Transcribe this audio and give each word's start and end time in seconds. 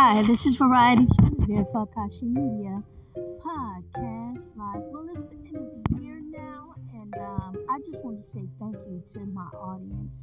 Hi, 0.00 0.22
this 0.22 0.46
is 0.46 0.54
Variety 0.54 1.08
here 1.48 1.66
for 1.72 1.84
Akashi 1.84 2.22
Media 2.22 2.84
Podcast 3.44 4.56
Live. 4.56 4.82
Well, 4.92 5.08
it's 5.12 5.24
the 5.24 5.34
end 5.34 5.56
of 5.56 5.90
the 5.90 6.00
year 6.00 6.20
now, 6.22 6.72
and 6.94 7.12
um, 7.16 7.56
I 7.68 7.80
just 7.80 8.04
want 8.04 8.22
to 8.22 8.30
say 8.30 8.44
thank 8.60 8.76
you 8.86 9.02
to 9.14 9.18
my 9.26 9.48
audience, 9.58 10.14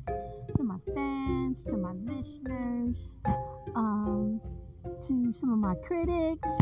to 0.55 0.63
my 0.63 0.77
fans, 0.93 1.65
to 1.65 1.75
my 1.75 1.91
listeners, 1.91 3.17
um, 3.75 4.39
to 5.07 5.33
some 5.37 5.51
of 5.51 5.59
my 5.59 5.75
critics. 5.85 6.47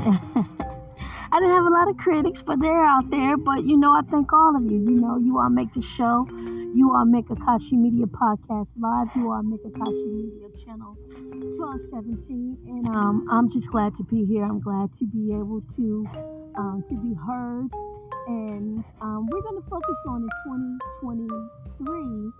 I 1.31 1.39
didn't 1.39 1.53
have 1.53 1.67
a 1.67 1.69
lot 1.69 1.89
of 1.89 1.97
critics, 1.97 2.41
but 2.41 2.61
they're 2.61 2.83
out 2.83 3.11
there. 3.11 3.37
But 3.37 3.63
you 3.63 3.77
know, 3.77 3.91
I 3.91 4.01
thank 4.09 4.33
all 4.33 4.55
of 4.55 4.63
you. 4.63 4.79
You 4.79 4.99
know, 4.99 5.19
you 5.19 5.37
all 5.37 5.51
make 5.51 5.71
the 5.73 5.83
show. 5.83 6.27
You 6.73 6.91
are 6.93 7.05
make 7.05 7.27
Akashi 7.27 7.73
Media 7.73 8.07
Podcast 8.07 8.69
live. 8.79 9.07
You 9.15 9.29
are 9.29 9.43
make 9.43 9.63
Akashi 9.63 10.11
Media 10.11 10.47
Channel 10.65 10.97
1217. 11.05 12.57
And 12.67 12.87
um, 12.87 13.27
I'm 13.29 13.47
just 13.47 13.69
glad 13.69 13.93
to 13.95 14.03
be 14.03 14.25
here. 14.25 14.43
I'm 14.43 14.59
glad 14.59 14.91
to 14.93 15.05
be 15.05 15.31
able 15.33 15.61
to 15.75 16.07
um, 16.57 16.83
to 16.89 16.95
be 16.95 17.13
heard. 17.13 17.69
And 18.25 18.83
um, 19.01 19.27
we're 19.29 19.41
going 19.41 19.61
to 19.61 19.69
focus 19.69 19.97
on 20.07 20.23
in 20.23 20.29
2023 20.99 22.31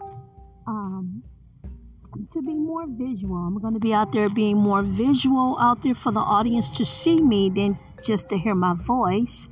um, 0.65 1.23
to 2.31 2.41
be 2.41 2.55
more 2.55 2.85
visual. 2.87 3.35
I'm 3.35 3.59
going 3.59 3.75
to 3.75 3.79
be 3.79 3.93
out 3.93 4.13
there 4.13 4.29
being 4.29 4.57
more 4.57 4.81
visual 4.81 5.57
out 5.59 5.83
there 5.83 5.93
for 5.93 6.11
the 6.11 6.21
audience 6.21 6.77
to 6.77 6.85
see 6.85 7.17
me 7.17 7.51
than 7.51 7.77
just 8.03 8.29
to 8.29 8.37
hear 8.37 8.55
my 8.55 8.73
voice. 8.73 9.47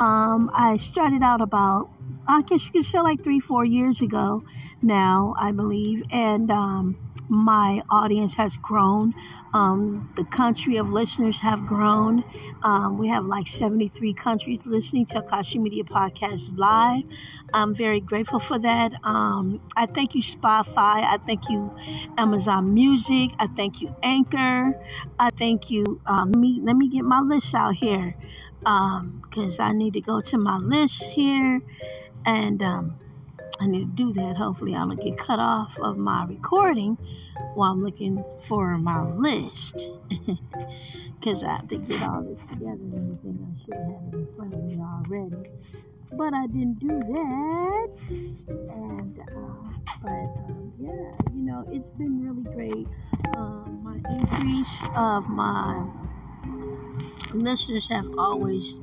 Um, 0.00 0.50
I 0.52 0.76
started 0.76 1.22
out 1.22 1.40
about 1.40 1.90
I 2.28 2.42
guess 2.42 2.66
you 2.66 2.72
could 2.72 2.84
say 2.86 3.00
like 3.00 3.22
three, 3.24 3.40
four 3.40 3.64
years 3.64 4.02
ago 4.02 4.44
now, 4.82 5.34
I 5.38 5.52
believe. 5.52 6.02
And 6.10 6.50
um, 6.50 6.96
my 7.28 7.82
audience 7.90 8.36
has 8.36 8.56
grown. 8.58 9.14
Um, 9.54 10.10
the 10.16 10.24
country 10.24 10.76
of 10.76 10.90
listeners 10.90 11.40
have 11.40 11.66
grown. 11.66 12.24
Um, 12.62 12.98
we 12.98 13.08
have 13.08 13.24
like 13.24 13.46
73 13.46 14.14
countries 14.14 14.66
listening 14.66 15.06
to 15.06 15.22
Akashi 15.22 15.60
Media 15.60 15.84
Podcast 15.84 16.58
live. 16.58 17.04
I'm 17.54 17.74
very 17.74 18.00
grateful 18.00 18.38
for 18.40 18.58
that. 18.58 18.94
Um, 19.04 19.60
I 19.76 19.86
thank 19.86 20.14
you, 20.14 20.22
Spotify. 20.22 21.04
I 21.04 21.18
thank 21.26 21.48
you, 21.50 21.74
Amazon 22.18 22.74
Music. 22.74 23.32
I 23.38 23.46
thank 23.48 23.82
you, 23.82 23.94
Anchor. 24.02 24.74
I 25.18 25.30
thank 25.30 25.70
you. 25.70 26.00
Um, 26.06 26.32
me, 26.32 26.60
let 26.62 26.76
me 26.76 26.88
get 26.88 27.04
my 27.04 27.20
list 27.20 27.54
out 27.54 27.74
here 27.76 28.16
because 28.60 29.60
um, 29.60 29.66
I 29.66 29.72
need 29.72 29.94
to 29.94 30.00
go 30.00 30.20
to 30.22 30.38
my 30.38 30.58
list 30.58 31.04
here 31.04 31.62
and 32.26 32.62
um, 32.62 32.94
I 33.60 33.66
need 33.66 33.96
to 33.96 34.04
do 34.04 34.12
that. 34.14 34.36
Hopefully, 34.36 34.74
I 34.74 34.78
don't 34.78 35.00
get 35.00 35.16
cut 35.18 35.38
off 35.38 35.78
of 35.78 35.96
my 35.96 36.24
recording 36.24 36.98
while 37.54 37.72
I'm 37.72 37.84
looking 37.84 38.24
for 38.46 38.76
my 38.78 39.02
list. 39.02 39.88
Because 41.20 41.42
I 41.42 41.52
have 41.52 41.68
to 41.68 41.78
get 41.78 42.02
all 42.02 42.20
this 42.20 42.38
together 42.50 42.72
and 42.72 42.94
everything. 42.94 43.38
I 43.40 43.64
should 43.64 43.74
have 43.74 44.12
it 44.12 44.14
in 44.14 44.28
front 44.36 44.52
of 44.52 44.64
me 44.64 44.78
already. 44.78 45.50
But 46.12 46.34
I 46.34 46.46
didn't 46.48 46.80
do 46.80 46.88
that. 46.88 47.90
And, 48.50 49.18
uh, 49.18 49.94
but, 50.02 50.10
um, 50.10 50.72
yeah, 50.78 50.90
you 51.32 51.40
know, 51.46 51.64
it's 51.72 51.88
been 51.96 52.20
really 52.22 52.42
great. 52.54 52.86
Um, 53.38 53.80
my 53.82 53.96
increase 54.10 54.82
of 54.94 55.26
my 55.30 55.86
listeners 57.32 57.88
have 57.88 58.06
always 58.18 58.78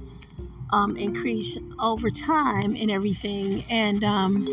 um, 0.71 0.97
increase 0.97 1.57
over 1.81 2.09
time 2.09 2.75
and 2.75 2.91
everything. 2.91 3.63
And 3.69 4.03
um, 4.03 4.47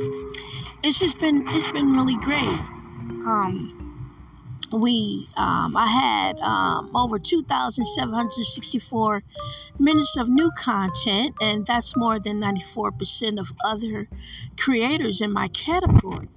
it's 0.82 0.98
just 0.98 1.18
been 1.18 1.44
it's 1.48 1.70
been 1.72 1.92
really 1.92 2.16
great. 2.16 2.60
Um, 3.26 3.74
we 4.72 5.26
um, 5.36 5.76
I 5.76 5.86
had 5.86 6.38
um, 6.40 6.94
over 6.94 7.18
2,764 7.18 9.22
minutes 9.78 10.16
of 10.16 10.28
new 10.28 10.50
content, 10.58 11.34
and 11.40 11.66
that's 11.66 11.96
more 11.96 12.18
than 12.18 12.40
94% 12.40 13.38
of 13.38 13.52
other 13.64 14.08
creators 14.58 15.20
in 15.20 15.32
my 15.32 15.48
category. 15.48 16.28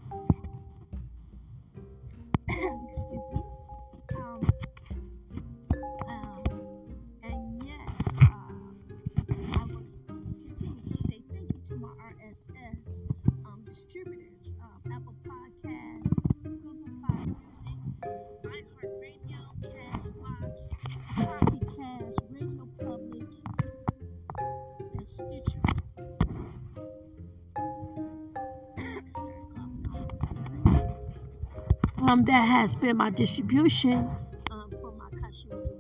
Um, 32.12 32.26
that 32.26 32.42
has 32.42 32.76
been 32.76 32.98
my 32.98 33.10
distribution 33.10 34.10
um, 34.50 34.70
for 34.82 34.92
my 34.92 35.06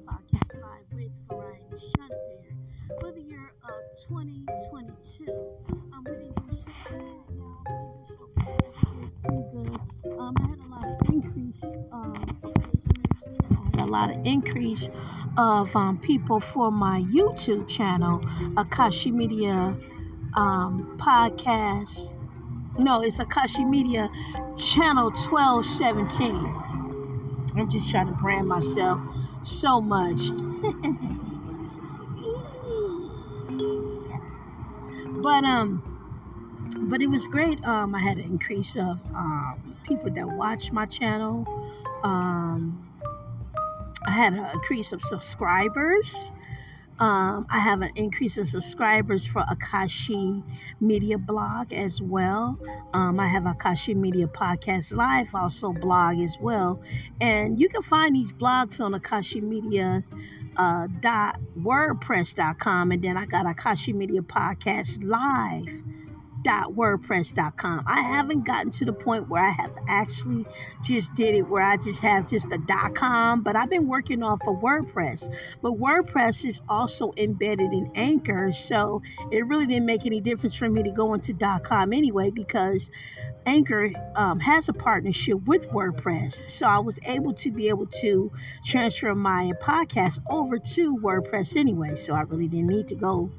podcast 0.07 0.62
live 0.62 0.85
with 0.94 1.12
Chenevert 1.29 3.00
for 3.02 3.12
the 3.12 3.22
year 3.22 3.52
of 3.63 4.07
2022. 4.07 5.25
Um, 5.91 6.06
we 6.06 6.12
didn't 6.12 6.53
so 6.53 6.72
bad, 6.85 7.02
y'all. 7.35 8.06
So 8.06 8.29
pretty 9.23 9.44
good. 9.52 9.79
Um, 10.18 10.35
I 10.38 10.47
had 10.47 10.59
a 10.59 10.69
lot 10.69 10.88
of 10.88 11.09
increase 11.09 11.63
um. 11.91 12.13
I 13.52 13.78
had 13.78 13.79
a 13.79 13.91
lot 13.91 14.12
of 14.12 14.25
increase 14.25 14.90
of 15.38 15.75
um, 15.75 15.97
people 16.00 16.40
for 16.40 16.72
my 16.72 17.02
YouTube 17.02 17.68
channel, 17.68 18.19
Akashi 18.56 19.12
Media 19.12 19.75
um, 20.36 20.97
podcast 20.97 22.16
no, 22.78 23.02
it's 23.02 23.18
Akashi 23.18 23.68
Media 23.68 24.09
Channel 24.58 25.12
1217. 25.12 26.34
I'm 27.56 27.70
just 27.70 27.91
trying 27.91 28.08
to 28.08 28.14
brand 28.14 28.47
myself 28.47 29.02
so 29.44 29.81
much. 29.81 30.30
but 35.22 35.44
um 35.44 35.84
but 36.90 37.02
it 37.02 37.09
was 37.09 37.28
great. 37.28 37.62
Um 37.66 37.94
I 37.94 38.00
had 38.00 38.18
an 38.18 38.24
increase 38.24 38.78
of 38.78 39.03
um 39.14 39.75
people 39.84 40.09
that 40.12 40.28
watch 40.28 40.72
my 40.72 40.86
channel. 40.86 41.46
Um 42.03 42.88
I 44.12 44.16
had 44.16 44.34
an 44.34 44.46
increase 44.54 44.92
of 44.92 45.02
subscribers. 45.02 46.34
Um, 47.00 47.48
I 47.50 47.60
have 47.60 47.82
an 47.82 47.92
increase 47.96 48.38
in 48.38 48.44
subscribers 48.44 49.26
for 49.26 49.42
Akashi 49.44 50.44
Media 50.82 51.18
Blog 51.18 51.72
as 51.72 52.02
well. 52.02 52.60
Um, 52.94 53.22
I 53.22 53.28
have 53.28 53.44
Akashi 53.44 53.96
Media 53.96 54.28
Podcast 54.28 54.94
Live, 54.94 55.34
also 55.34 55.72
blog 55.72 56.20
as 56.20 56.38
well. 56.42 56.82
And 57.22 57.58
you 57.58 57.70
can 57.70 57.84
find 57.84 58.14
these 58.14 58.34
blogs 58.34 58.84
on 58.84 58.92
Akashi 58.94 59.42
Media. 59.42 60.04
Uh, 60.58 60.86
dot 61.00 61.40
wordpress.com 61.58 62.92
and 62.92 63.02
then 63.02 63.16
I 63.16 63.26
got 63.26 63.46
Akashi 63.46 63.96
Media 63.96 64.22
Podcast 64.22 65.02
Live 65.02 65.82
wordpress.com. 66.44 67.84
I 67.88 68.02
haven't 68.02 68.46
gotten 68.46 68.72
to 68.72 68.85
the 68.85 68.94
point 68.94 69.29
where 69.29 69.44
I 69.44 69.50
have 69.52 69.72
actually 69.88 70.46
just 70.84 71.13
did 71.13 71.35
it 71.35 71.44
where 71.44 71.63
I 71.63 71.78
just 71.78 72.02
have 72.02 72.28
just 72.28 72.52
a 72.52 72.59
.com, 72.94 73.41
but 73.44 73.56
I've 73.56 73.69
been 73.69 73.88
working 73.88 74.24
off 74.24 74.41
of 74.47 74.57
WordPress. 74.57 75.34
But 75.62 75.74
WordPress 75.74 76.46
is 76.46 76.62
also 76.68 77.13
embedded 77.18 77.74
in 77.74 77.91
Anchor, 77.96 78.52
so 78.52 79.02
it 79.31 79.46
really 79.47 79.66
didn't 79.66 79.85
make 79.85 80.06
any 80.06 80.22
difference 80.22 80.56
for 80.56 80.69
me 80.69 80.84
to 80.84 80.91
go 80.91 81.13
into 81.13 81.34
.com 81.63 81.94
anyway 81.94 82.31
because 82.31 82.90
Anchor 83.46 83.91
um, 84.16 84.40
has 84.40 84.69
a 84.69 84.73
partnership 84.73 85.44
with 85.46 85.70
WordPress. 85.70 86.49
So 86.49 86.67
I 86.67 86.79
was 86.79 86.99
able 87.05 87.34
to 87.35 87.52
be 87.52 87.70
able 87.70 87.87
to 87.87 88.32
transfer 88.64 89.14
my 89.16 89.52
podcast 89.61 90.20
over 90.29 90.59
to 90.59 90.97
WordPress 90.97 91.58
anyway. 91.58 91.96
So 91.96 92.14
I 92.14 92.22
really 92.22 92.47
didn't 92.47 92.67
need 92.67 92.87
to 92.90 92.96
go 92.96 93.32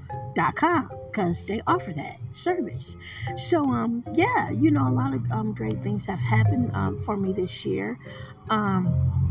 .com 0.54 1.01
because 1.12 1.44
they 1.44 1.60
offer 1.66 1.92
that 1.92 2.18
service. 2.30 2.96
So 3.36 3.62
um 3.64 4.04
yeah, 4.14 4.50
you 4.50 4.70
know 4.70 4.88
a 4.88 4.90
lot 4.92 5.14
of 5.14 5.30
um 5.30 5.52
great 5.54 5.82
things 5.82 6.06
have 6.06 6.20
happened 6.20 6.70
um 6.74 6.98
for 6.98 7.16
me 7.16 7.32
this 7.32 7.64
year. 7.66 7.98
Um 8.48 9.22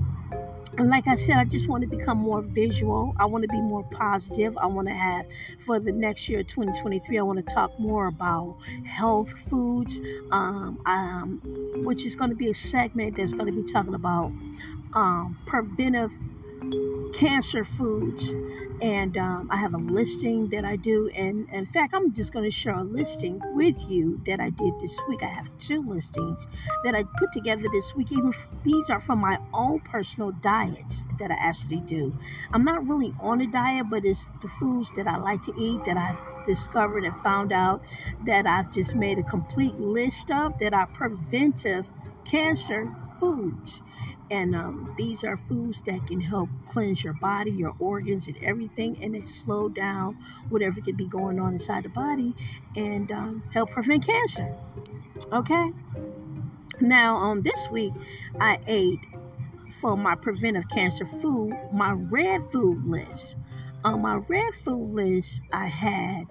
and 0.77 0.89
like 0.89 1.05
I 1.05 1.15
said, 1.15 1.35
I 1.37 1.43
just 1.43 1.67
want 1.67 1.81
to 1.81 1.87
become 1.87 2.17
more 2.17 2.41
visual. 2.41 3.13
I 3.19 3.25
want 3.25 3.41
to 3.41 3.49
be 3.49 3.59
more 3.59 3.83
positive. 3.83 4.57
I 4.57 4.67
want 4.67 4.87
to 4.87 4.93
have 4.93 5.27
for 5.65 5.79
the 5.79 5.91
next 5.91 6.29
year, 6.29 6.43
2023. 6.43 7.19
I 7.19 7.21
want 7.23 7.45
to 7.45 7.53
talk 7.53 7.77
more 7.77 8.07
about 8.07 8.57
health 8.85 9.31
foods, 9.31 9.99
um, 10.31 10.81
um, 10.85 11.41
which 11.83 12.05
is 12.05 12.15
going 12.15 12.29
to 12.29 12.37
be 12.37 12.49
a 12.49 12.53
segment 12.53 13.17
that's 13.17 13.33
going 13.33 13.53
to 13.53 13.61
be 13.61 13.69
talking 13.69 13.93
about 13.93 14.31
preventive 15.45 16.13
cancer 17.13 17.63
foods 17.63 18.35
and 18.81 19.15
um, 19.17 19.47
I 19.51 19.57
have 19.57 19.73
a 19.73 19.77
listing 19.77 20.49
that 20.49 20.65
I 20.65 20.75
do. 20.75 21.09
And 21.15 21.47
in 21.51 21.65
fact, 21.65 21.93
I'm 21.93 22.11
just 22.11 22.33
going 22.33 22.45
to 22.45 22.51
share 22.51 22.73
a 22.73 22.83
listing 22.83 23.39
with 23.53 23.77
you 23.89 24.19
that 24.25 24.39
I 24.39 24.49
did 24.49 24.73
this 24.79 24.99
week. 25.07 25.21
I 25.21 25.27
have 25.27 25.55
two 25.59 25.83
listings 25.83 26.47
that 26.83 26.95
I 26.95 27.03
put 27.17 27.31
together 27.31 27.63
this 27.71 27.95
week. 27.95 28.11
Even 28.11 28.33
these 28.63 28.89
are 28.89 28.99
from 28.99 29.19
my 29.19 29.37
own 29.53 29.81
personal 29.81 30.31
diets 30.31 31.05
that 31.19 31.29
I 31.29 31.35
actually 31.39 31.81
do. 31.81 32.17
I'm 32.53 32.63
not 32.63 32.87
really 32.87 33.13
on 33.19 33.41
a 33.41 33.47
diet, 33.47 33.87
but 33.89 34.03
it's 34.03 34.27
the 34.41 34.47
foods 34.47 34.95
that 34.95 35.07
I 35.07 35.17
like 35.17 35.43
to 35.43 35.53
eat 35.57 35.85
that 35.85 35.97
I've 35.97 36.45
discovered 36.47 37.03
and 37.03 37.15
found 37.17 37.51
out 37.51 37.83
that 38.25 38.47
I've 38.47 38.71
just 38.71 38.95
made 38.95 39.19
a 39.19 39.23
complete 39.23 39.75
list 39.79 40.31
of 40.31 40.57
that 40.57 40.73
are 40.73 40.87
preventive 40.87 41.91
cancer 42.25 42.91
foods. 43.19 43.83
And 44.31 44.55
um, 44.55 44.95
these 44.97 45.25
are 45.25 45.35
foods 45.35 45.81
that 45.83 46.07
can 46.07 46.21
help 46.21 46.49
cleanse 46.65 47.03
your 47.03 47.13
body, 47.13 47.51
your 47.51 47.75
organs, 47.79 48.27
and 48.27 48.37
everything, 48.41 48.97
and 49.03 49.13
it 49.13 49.25
slow 49.25 49.67
down 49.67 50.17
whatever 50.47 50.79
could 50.79 50.95
be 50.95 51.05
going 51.05 51.37
on 51.37 51.51
inside 51.51 51.83
the 51.83 51.89
body 51.89 52.33
and 52.77 53.11
um, 53.11 53.43
help 53.53 53.71
prevent 53.71 54.07
cancer. 54.07 54.55
Okay. 55.33 55.71
Now, 56.79 57.17
um, 57.17 57.41
this 57.41 57.69
week 57.69 57.91
I 58.39 58.57
ate 58.67 59.05
for 59.81 59.97
my 59.97 60.15
preventive 60.15 60.69
cancer 60.69 61.05
food 61.05 61.53
my 61.73 61.91
red 61.91 62.41
food 62.51 62.85
list. 62.85 63.35
On 63.83 64.01
my 64.01 64.15
red 64.15 64.53
food 64.63 64.91
list, 64.91 65.41
I 65.51 65.65
had 65.65 66.25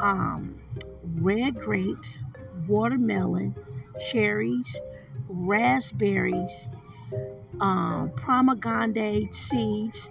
um, 0.00 0.58
red 1.02 1.58
grapes, 1.58 2.18
watermelon, 2.66 3.54
cherries, 4.10 4.80
raspberries, 5.28 6.66
um, 7.60 8.12
pomegranate 8.16 9.34
seeds, 9.34 10.08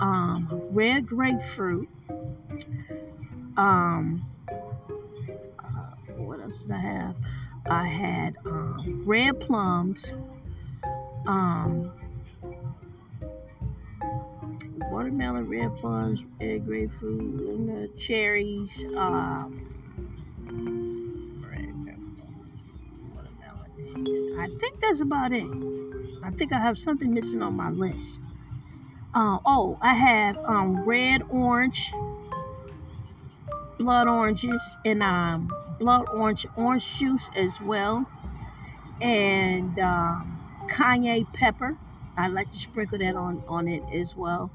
um, 0.00 0.48
red 0.70 1.06
grapefruit. 1.06 1.88
Um, 3.56 4.24
uh, 5.58 6.12
what 6.16 6.40
else 6.40 6.62
did 6.62 6.72
I 6.72 6.78
have? 6.78 7.16
I 7.66 7.86
had 7.86 8.36
um, 8.46 9.02
red 9.04 9.38
plums, 9.40 10.14
um, 11.26 11.92
watermelon, 14.90 15.48
red 15.48 15.76
plums, 15.76 16.24
red 16.40 16.66
grapefruit, 16.66 17.20
and 17.20 17.96
cherries. 17.96 18.84
Um, 18.96 19.68
I 24.38 24.48
think 24.58 24.80
that's 24.80 25.00
about 25.00 25.32
it. 25.32 25.81
I 26.22 26.30
think 26.30 26.52
I 26.52 26.58
have 26.58 26.78
something 26.78 27.12
missing 27.12 27.42
on 27.42 27.54
my 27.56 27.70
list. 27.70 28.20
Uh, 29.14 29.38
oh, 29.44 29.78
I 29.80 29.94
have 29.94 30.38
um, 30.38 30.84
red 30.84 31.22
orange, 31.30 31.92
blood 33.78 34.06
oranges, 34.08 34.76
and 34.84 35.02
um, 35.02 35.52
blood 35.78 36.06
orange 36.14 36.46
orange 36.56 36.98
juice 36.98 37.30
as 37.36 37.60
well, 37.60 38.06
and 39.00 39.78
um, 39.78 40.66
cayenne 40.68 41.26
pepper. 41.26 41.78
I 42.16 42.28
like 42.28 42.50
to 42.50 42.58
sprinkle 42.58 42.98
that 42.98 43.16
on 43.16 43.42
on 43.48 43.68
it 43.68 43.82
as 43.92 44.16
well, 44.16 44.50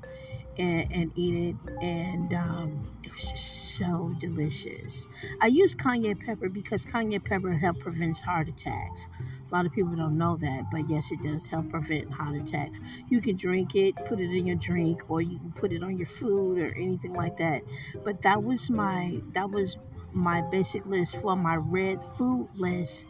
and, 0.57 0.91
and 0.91 1.11
eat 1.15 1.35
it. 1.55 1.83
And 1.83 2.33
um, 2.33 2.87
it 3.03 3.11
was 3.13 3.29
just 3.29 3.77
so 3.77 4.13
delicious. 4.19 5.07
I 5.41 5.47
use 5.47 5.75
cayenne 5.75 6.17
pepper 6.17 6.49
because 6.49 6.83
cayenne 6.85 7.19
pepper 7.21 7.51
helps 7.53 7.83
prevent 7.83 8.19
heart 8.19 8.47
attacks. 8.49 9.07
A 9.49 9.55
lot 9.55 9.65
of 9.65 9.71
people 9.71 9.95
don't 9.95 10.17
know 10.17 10.35
that, 10.37 10.69
but 10.71 10.89
yes, 10.89 11.11
it 11.11 11.21
does 11.21 11.47
help 11.47 11.69
prevent 11.69 12.11
heart 12.11 12.35
attacks. 12.35 12.79
You 13.09 13.21
can 13.21 13.35
drink 13.35 13.75
it, 13.75 13.95
put 14.05 14.19
it 14.19 14.35
in 14.35 14.45
your 14.45 14.57
drink, 14.57 15.09
or 15.09 15.21
you 15.21 15.39
can 15.39 15.51
put 15.53 15.71
it 15.71 15.83
on 15.83 15.97
your 15.97 16.07
food 16.07 16.57
or 16.57 16.73
anything 16.75 17.13
like 17.13 17.37
that. 17.37 17.63
But 18.03 18.21
that 18.23 18.43
was 18.43 18.69
my 18.69 19.21
that 19.33 19.49
was 19.49 19.77
my 20.11 20.41
basic 20.41 20.85
list 20.85 21.15
for 21.17 21.35
my 21.35 21.55
red 21.55 22.03
food 22.17 22.49
list 22.55 23.05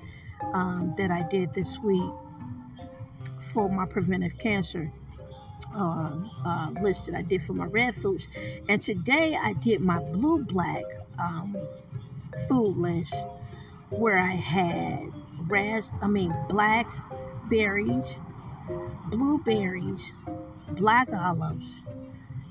um, 0.54 0.94
that 0.98 1.12
I 1.12 1.24
did 1.24 1.54
this 1.54 1.80
week 1.80 2.12
for 3.54 3.70
my 3.70 3.86
preventive 3.86 4.38
cancer 4.38 4.92
uh, 5.76 6.12
uh, 6.46 6.70
list 6.82 7.06
that 7.08 7.16
I 7.16 7.22
did 7.22 7.42
for 7.42 7.54
my 7.54 7.66
red 7.66 7.96
foods. 7.96 8.28
And 8.70 8.82
today 8.82 9.38
I 9.42 9.54
did 9.54 9.82
my 9.82 10.00
blue 10.00 10.44
black 10.44 10.84
um, 11.20 11.58
food 12.48 12.78
list 12.78 13.14
where 13.90 14.18
I 14.18 14.32
had 14.32 15.12
ras 15.48 15.92
I 16.02 16.08
mean 16.08 16.36
black 16.50 16.92
berries, 17.50 18.20
blueberries, 19.06 20.14
black 20.72 21.10
olives, 21.14 21.84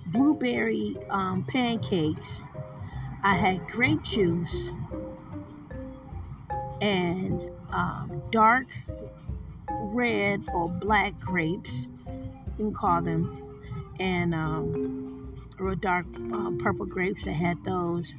blueberry 0.07 0.97
um, 1.11 1.45
pancakes. 1.45 2.43
I 3.23 3.35
had 3.35 3.67
grape 3.69 4.03
juice 4.03 4.73
and 6.81 7.51
um, 7.71 8.23
dark 8.31 8.69
red 9.71 10.45
or 10.53 10.69
black 10.69 11.19
grapes, 11.19 11.89
you 12.59 12.67
can 12.67 12.75
call 12.75 13.03
them, 13.03 13.61
and 14.01 14.35
um, 14.35 15.47
or 15.59 15.75
dark 15.75 16.07
um, 16.17 16.59
purple 16.63 16.87
grapes. 16.87 17.27
I 17.27 17.33
had 17.33 17.63
those 17.65 18.15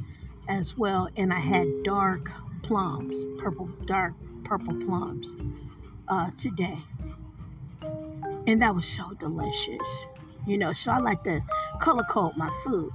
as 0.47 0.77
well, 0.77 1.09
and 1.17 1.33
I 1.33 1.39
had 1.39 1.67
dark 1.83 2.31
plums, 2.63 3.15
purple 3.39 3.67
dark 3.85 4.13
purple 4.43 4.75
plums 4.75 5.35
uh, 6.07 6.31
today. 6.31 6.77
And 8.47 8.61
that 8.61 8.73
was 8.73 8.85
so 8.85 9.11
delicious. 9.13 10.07
You 10.45 10.57
know, 10.57 10.71
so 10.71 10.91
I 10.91 10.99
like 10.99 11.23
to 11.25 11.41
color 11.79 12.03
code 12.03 12.37
my 12.37 12.49
food. 12.63 12.93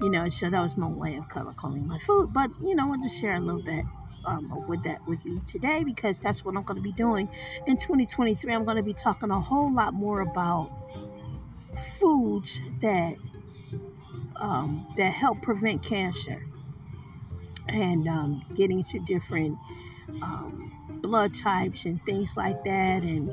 You 0.00 0.10
know, 0.10 0.28
so 0.28 0.50
that 0.50 0.60
was 0.60 0.76
my 0.76 0.86
way 0.86 1.16
of 1.16 1.28
color 1.28 1.52
coding 1.54 1.86
my 1.86 1.98
food. 1.98 2.32
But, 2.32 2.50
you 2.62 2.74
know, 2.74 2.92
I'll 2.92 3.00
just 3.00 3.20
share 3.20 3.36
a 3.36 3.40
little 3.40 3.62
bit 3.62 3.84
um, 4.26 4.66
with 4.66 4.82
that 4.84 5.06
with 5.06 5.24
you 5.24 5.40
today 5.46 5.84
because 5.84 6.18
that's 6.18 6.44
what 6.44 6.56
I'm 6.56 6.62
going 6.62 6.76
to 6.76 6.82
be 6.82 6.92
doing. 6.92 7.28
In 7.66 7.76
2023, 7.76 8.52
I'm 8.52 8.64
going 8.64 8.76
to 8.76 8.82
be 8.82 8.94
talking 8.94 9.30
a 9.30 9.40
whole 9.40 9.72
lot 9.72 9.94
more 9.94 10.20
about 10.20 10.70
foods 11.98 12.60
that 12.80 13.16
um, 14.36 14.86
that 14.96 15.10
help 15.12 15.42
prevent 15.42 15.82
cancer 15.82 16.44
and 17.68 18.08
um, 18.08 18.44
getting 18.54 18.82
to 18.82 18.98
different 19.00 19.58
um, 20.22 21.00
blood 21.02 21.34
types 21.34 21.84
and 21.84 22.04
things 22.04 22.36
like 22.36 22.64
that, 22.64 23.02
and 23.02 23.32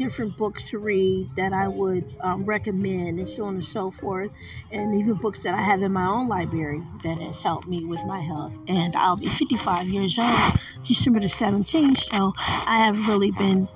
different 0.00 0.34
books 0.34 0.70
to 0.70 0.78
read 0.78 1.28
that 1.36 1.52
I 1.52 1.68
would 1.68 2.16
um, 2.22 2.46
recommend, 2.46 3.18
and 3.18 3.28
so 3.28 3.44
on 3.44 3.56
and 3.56 3.64
so 3.64 3.90
forth, 3.90 4.30
and 4.72 4.94
even 4.94 5.12
books 5.12 5.42
that 5.42 5.52
I 5.52 5.60
have 5.60 5.82
in 5.82 5.92
my 5.92 6.06
own 6.06 6.26
library 6.26 6.82
that 7.02 7.18
has 7.18 7.38
helped 7.38 7.68
me 7.68 7.84
with 7.84 8.02
my 8.06 8.18
health. 8.18 8.56
And 8.66 8.96
I'll 8.96 9.16
be 9.16 9.26
55 9.26 9.88
years 9.88 10.18
old 10.18 10.52
December 10.82 11.20
the 11.20 11.26
17th, 11.26 11.98
so 11.98 12.32
I 12.38 12.78
have 12.86 13.08
really 13.08 13.30
been 13.30 13.68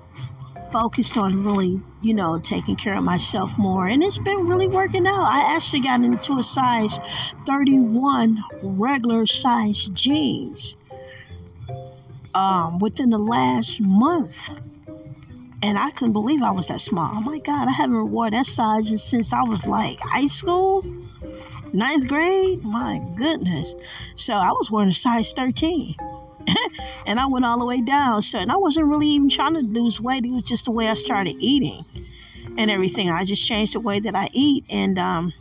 focused 0.73 1.19
on 1.19 1.45
really, 1.45 1.83
you 2.01 2.15
know, 2.15 2.39
taking 2.39 2.75
care 2.75 2.95
of 2.95 3.05
myself 3.05 3.59
more. 3.59 3.87
And 3.87 4.03
it's 4.03 4.19
been 4.19 4.47
really 4.47 4.67
working 4.67 5.07
out. 5.07 5.27
I 5.27 5.55
actually 5.55 5.83
got 5.83 6.03
into 6.03 6.39
a 6.39 6.43
size 6.43 6.99
31 7.47 8.43
regular 8.63 9.27
size 9.27 9.89
jeans 9.89 10.79
um, 12.35 12.79
within 12.79 13.11
the 13.11 13.19
last 13.19 13.83
month. 13.83 14.51
And 15.65 15.79
I 15.79 15.91
couldn't 15.93 16.13
believe 16.13 16.43
I 16.43 16.51
was 16.51 16.69
that 16.69 16.83
small. 16.83 17.11
Oh 17.11 17.23
my 17.23 17.39
God, 17.39 17.69
I 17.69 17.71
haven't 17.71 18.11
worn 18.11 18.33
that 18.33 18.45
size 18.45 19.03
since 19.03 19.33
I 19.33 19.45
was 19.45 19.67
like 19.67 19.99
high 19.99 20.27
school, 20.27 20.85
ninth 21.73 22.07
grade. 22.07 22.63
My 22.63 23.01
goodness. 23.17 23.75
So 24.15 24.35
I 24.35 24.51
was 24.51 24.71
wearing 24.71 24.91
a 24.91 24.93
size 24.93 25.33
13. 25.33 25.95
and 27.07 27.19
I 27.19 27.27
went 27.29 27.47
all 27.47 27.59
the 27.59 27.65
way 27.65 27.81
down. 27.81 28.21
So, 28.21 28.39
and 28.39 28.53
I 28.53 28.59
wasn't 28.59 28.89
really 28.89 29.07
even 29.07 29.31
trying 29.31 29.55
to 29.55 29.61
lose 29.61 30.03
weight. 30.03 30.27
It 30.27 30.33
was 30.33 30.43
just 30.43 30.67
the 30.67 30.71
way 30.71 30.87
I 30.89 30.93
started 30.93 31.37
eating 31.39 31.83
and 32.59 32.71
everything. 32.71 33.09
I 33.09 33.25
just 33.25 33.49
changed 33.49 33.73
the 33.73 33.81
way 33.81 34.01
that 34.01 34.15
I 34.15 34.29
eat. 34.35 34.67
And, 34.69 34.99
um, 34.99 35.33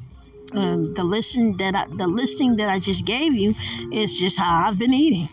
the 0.54 1.04
listing 1.04 1.58
that 1.58 1.76
I, 1.76 1.86
the 1.98 2.08
listing 2.08 2.56
that 2.58 2.70
I 2.70 2.80
just 2.80 3.04
gave 3.04 3.34
you 3.34 3.56
is 3.92 4.18
just 4.18 4.40
how 4.40 4.68
I've 4.68 4.80
been 4.80 4.94
eating 4.94 5.28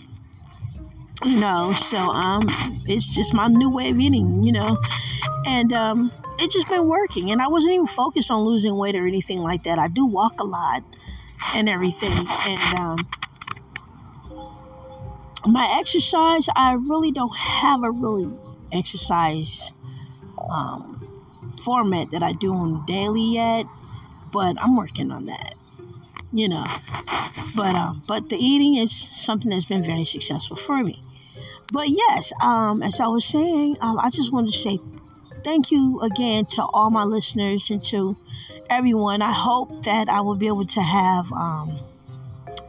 you 1.24 1.38
know 1.38 1.72
so 1.72 1.98
um 1.98 2.42
it's 2.86 3.14
just 3.14 3.34
my 3.34 3.46
new 3.46 3.70
way 3.70 3.90
of 3.90 3.98
eating 3.98 4.42
you 4.42 4.52
know? 4.52 4.80
And 5.46 5.72
um 5.72 6.12
it's 6.38 6.54
just 6.54 6.68
been 6.68 6.88
working 6.88 7.30
and 7.30 7.42
i 7.42 7.48
wasn't 7.48 7.74
even 7.74 7.86
focused 7.86 8.30
on 8.30 8.42
losing 8.42 8.76
weight 8.76 8.94
or 8.96 9.06
anything 9.06 9.38
like 9.38 9.64
that. 9.64 9.78
I 9.78 9.88
do 9.88 10.06
walk 10.06 10.40
a 10.40 10.44
lot 10.44 10.82
and 11.54 11.68
everything 11.68 12.26
and 12.46 12.78
um 12.78 12.98
my 15.46 15.76
exercise 15.78 16.48
i 16.54 16.72
really 16.72 17.10
don't 17.10 17.34
have 17.36 17.82
a 17.82 17.90
really 17.90 18.30
exercise 18.72 19.70
um 20.50 21.06
format 21.64 22.10
that 22.10 22.22
i 22.22 22.32
do 22.32 22.52
on 22.52 22.84
daily 22.86 23.22
yet 23.34 23.64
but 24.32 24.56
i'm 24.62 24.76
working 24.76 25.10
on 25.10 25.26
that 25.26 25.54
you 26.32 26.48
know? 26.48 26.64
But 27.56 27.74
um 27.74 28.02
but 28.06 28.28
the 28.28 28.36
eating 28.36 28.76
is 28.76 28.92
something 28.92 29.50
that's 29.50 29.64
been 29.64 29.82
very 29.82 30.04
successful 30.04 30.56
for 30.56 30.82
me 30.82 31.02
but 31.72 31.88
yes, 31.88 32.32
um, 32.40 32.82
as 32.82 33.00
I 33.00 33.06
was 33.06 33.24
saying, 33.24 33.76
um, 33.80 33.98
I 33.98 34.10
just 34.10 34.32
wanted 34.32 34.52
to 34.52 34.58
say 34.58 34.78
thank 35.44 35.70
you 35.70 36.00
again 36.00 36.44
to 36.44 36.62
all 36.62 36.90
my 36.90 37.04
listeners 37.04 37.70
and 37.70 37.82
to 37.84 38.16
everyone. 38.68 39.22
I 39.22 39.32
hope 39.32 39.84
that 39.84 40.08
I 40.08 40.20
will 40.20 40.36
be 40.36 40.46
able 40.46 40.66
to 40.66 40.80
have 40.82 41.30
um, 41.32 41.80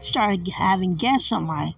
started 0.01 0.48
having 0.50 0.96
guests 0.96 1.31
on 1.31 1.43
my 1.43 1.74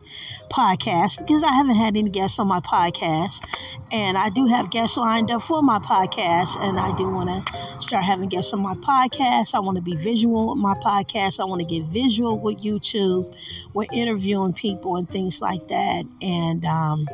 podcast 0.49 1.17
because 1.17 1.43
I 1.43 1.51
haven't 1.53 1.75
had 1.75 1.97
any 1.97 2.09
guests 2.09 2.39
on 2.39 2.47
my 2.47 2.59
podcast. 2.59 3.43
And 3.91 4.17
I 4.17 4.29
do 4.29 4.45
have 4.47 4.71
guests 4.71 4.97
lined 4.97 5.31
up 5.31 5.41
for 5.41 5.61
my 5.61 5.79
podcast. 5.79 6.59
And 6.59 6.79
I 6.79 6.95
do 6.95 7.07
want 7.07 7.47
to 7.47 7.81
start 7.81 8.03
having 8.03 8.29
guests 8.29 8.53
on 8.53 8.61
my 8.61 8.75
podcast. 8.75 9.53
I 9.53 9.59
want 9.59 9.75
to 9.75 9.81
be 9.81 9.95
visual 9.95 10.49
with 10.49 10.57
my 10.57 10.75
podcast. 10.75 11.39
I 11.39 11.45
want 11.45 11.59
to 11.61 11.65
get 11.65 11.85
visual 11.85 12.37
with 12.39 12.57
YouTube. 12.57 13.35
We're 13.73 13.87
interviewing 13.91 14.53
people 14.53 14.95
and 14.95 15.09
things 15.09 15.41
like 15.41 15.67
that. 15.67 16.05
And, 16.21 16.65
um, 16.65 17.07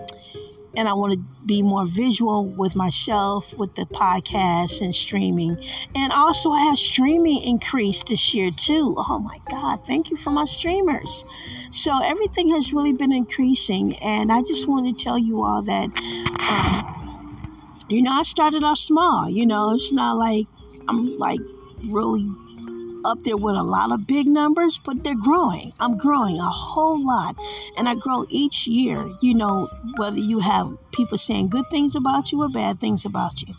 and 0.79 0.87
I 0.87 0.93
want 0.93 1.11
to 1.11 1.45
be 1.45 1.61
more 1.61 1.85
visual 1.85 2.45
with 2.45 2.73
myself 2.73 3.53
with 3.57 3.75
the 3.75 3.83
podcast 3.83 4.79
and 4.79 4.95
streaming. 4.95 5.61
And 5.93 6.13
also, 6.13 6.51
I 6.51 6.61
have 6.61 6.79
streaming 6.79 7.43
increased 7.43 8.07
this 8.07 8.33
year 8.33 8.49
too. 8.49 8.95
Oh 8.97 9.19
my 9.19 9.39
God, 9.49 9.85
thank 9.85 10.09
you 10.09 10.15
for 10.15 10.29
my 10.29 10.45
streamers. 10.45 11.25
So, 11.69 12.01
everything 12.01 12.47
has 12.51 12.71
really 12.71 12.93
been 12.93 13.11
increasing. 13.11 13.97
And 13.97 14.31
I 14.31 14.41
just 14.41 14.69
want 14.69 14.87
to 14.87 15.03
tell 15.03 15.17
you 15.17 15.43
all 15.43 15.61
that, 15.63 15.89
um, 16.49 17.85
you 17.89 18.01
know, 18.01 18.11
I 18.11 18.23
started 18.23 18.63
off 18.63 18.77
small. 18.77 19.29
You 19.29 19.45
know, 19.45 19.73
it's 19.73 19.91
not 19.91 20.17
like 20.17 20.47
I'm 20.87 21.17
like 21.17 21.41
really 21.89 22.25
up 23.05 23.23
there 23.23 23.37
with 23.37 23.55
a 23.55 23.63
lot 23.63 23.91
of 23.91 24.07
big 24.07 24.27
numbers, 24.27 24.79
but 24.83 25.03
they're 25.03 25.15
growing. 25.15 25.73
I'm 25.79 25.97
growing 25.97 26.37
a 26.37 26.49
whole 26.49 27.05
lot. 27.05 27.35
And 27.77 27.87
I 27.87 27.95
grow 27.95 28.25
each 28.29 28.67
year, 28.67 29.09
you 29.21 29.33
know, 29.33 29.67
whether 29.97 30.17
you 30.17 30.39
have 30.39 30.69
people 30.91 31.17
saying 31.17 31.49
good 31.49 31.65
things 31.69 31.95
about 31.95 32.31
you 32.31 32.41
or 32.41 32.49
bad 32.49 32.79
things 32.79 33.05
about 33.05 33.41
you. 33.41 33.53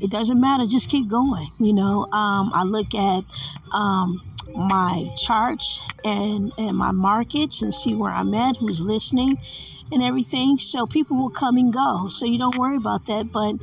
It 0.00 0.10
doesn't 0.10 0.40
matter. 0.40 0.64
Just 0.66 0.88
keep 0.88 1.08
going, 1.08 1.48
you 1.58 1.72
know. 1.72 2.06
Um, 2.12 2.50
I 2.54 2.64
look 2.64 2.94
at 2.94 3.24
um, 3.72 4.22
my 4.54 5.10
charts 5.16 5.80
and, 6.04 6.52
and 6.58 6.76
my 6.76 6.92
markets 6.92 7.62
and 7.62 7.74
see 7.74 7.94
where 7.94 8.12
I'm 8.12 8.34
at, 8.34 8.56
who's 8.56 8.80
listening 8.80 9.38
and 9.92 10.02
everything. 10.02 10.58
So 10.58 10.86
people 10.86 11.16
will 11.16 11.30
come 11.30 11.56
and 11.56 11.72
go. 11.72 12.08
So 12.08 12.26
you 12.26 12.38
don't 12.38 12.56
worry 12.56 12.76
about 12.76 13.06
that. 13.06 13.32
But 13.32 13.56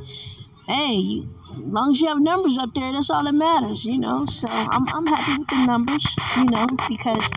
hey, 0.66 0.94
you, 0.94 1.28
as 1.52 1.58
long 1.58 1.90
as 1.92 2.00
you 2.00 2.08
have 2.08 2.20
numbers 2.20 2.58
up 2.58 2.74
there, 2.74 2.92
that's 2.92 3.10
all 3.10 3.24
that 3.24 3.34
matters, 3.34 3.84
you 3.84 3.98
know. 3.98 4.26
So 4.26 4.46
I'm, 4.50 4.86
I'm 4.94 5.06
happy 5.06 5.38
with 5.38 5.48
the 5.48 5.66
numbers, 5.66 6.04
you 6.36 6.44
know, 6.44 6.66
because 6.88 7.28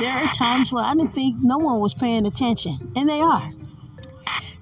there 0.00 0.16
are 0.16 0.26
times 0.34 0.72
where 0.72 0.84
I 0.84 0.94
didn't 0.94 1.14
think 1.14 1.36
no 1.40 1.58
one 1.58 1.80
was 1.80 1.94
paying 1.94 2.26
attention, 2.26 2.92
and 2.96 3.08
they 3.08 3.20
are. 3.20 3.52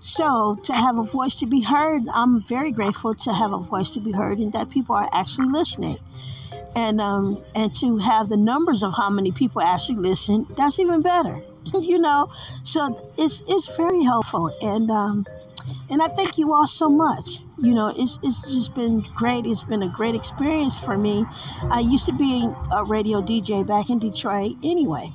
So 0.01 0.57
to 0.65 0.73
have 0.73 0.99
a 0.99 1.05
voice 1.05 1.37
to 1.37 1.47
be 1.47 1.61
heard, 1.61 2.03
I'm 2.13 2.43
very 2.43 2.73
grateful 2.73 3.15
to 3.15 3.33
have 3.33 3.53
a 3.53 3.59
voice 3.59 3.95
to 3.95 4.01
be 4.01 4.11
heard 4.11 4.39
and 4.39 4.53
that 4.53 4.69
people 4.69 4.97
are 4.97 5.09
actually 5.13 5.49
listening. 5.49 5.99
And 6.75 7.01
um, 7.01 7.45
and 7.55 7.73
to 7.75 7.99
have 7.99 8.29
the 8.29 8.37
numbers 8.37 8.83
of 8.83 8.95
how 8.97 9.11
many 9.11 9.31
people 9.31 9.63
actually 9.63 9.99
listen, 9.99 10.47
that's 10.57 10.79
even 10.79 11.03
better, 11.03 11.43
you 11.81 11.99
know. 11.99 12.33
So 12.65 13.13
it's 13.17 13.45
it's 13.47 13.77
very 13.77 14.03
helpful, 14.03 14.51
and 14.61 14.91
um, 14.91 15.27
and 15.91 16.03
I 16.03 16.09
thank 16.09 16.39
you 16.39 16.53
all 16.53 16.67
so 16.67 16.89
much. 16.89 17.41
You 17.63 17.75
know, 17.75 17.95
it's, 17.97 18.19
it's 18.25 18.43
just 18.53 18.75
been 18.75 19.07
great. 19.15 19.47
It's 19.47 19.63
been 19.63 19.85
a 19.85 19.89
great 19.89 20.17
experience 20.17 20.79
for 20.81 20.99
me. 20.99 21.25
I 21.71 21.79
used 21.79 22.07
to 22.07 22.13
be 22.13 22.49
a 22.73 22.85
radio 22.85 23.23
DJ 23.23 23.65
back 23.65 23.89
in 23.89 24.01
Detroit 24.01 24.57
anyway 24.65 25.13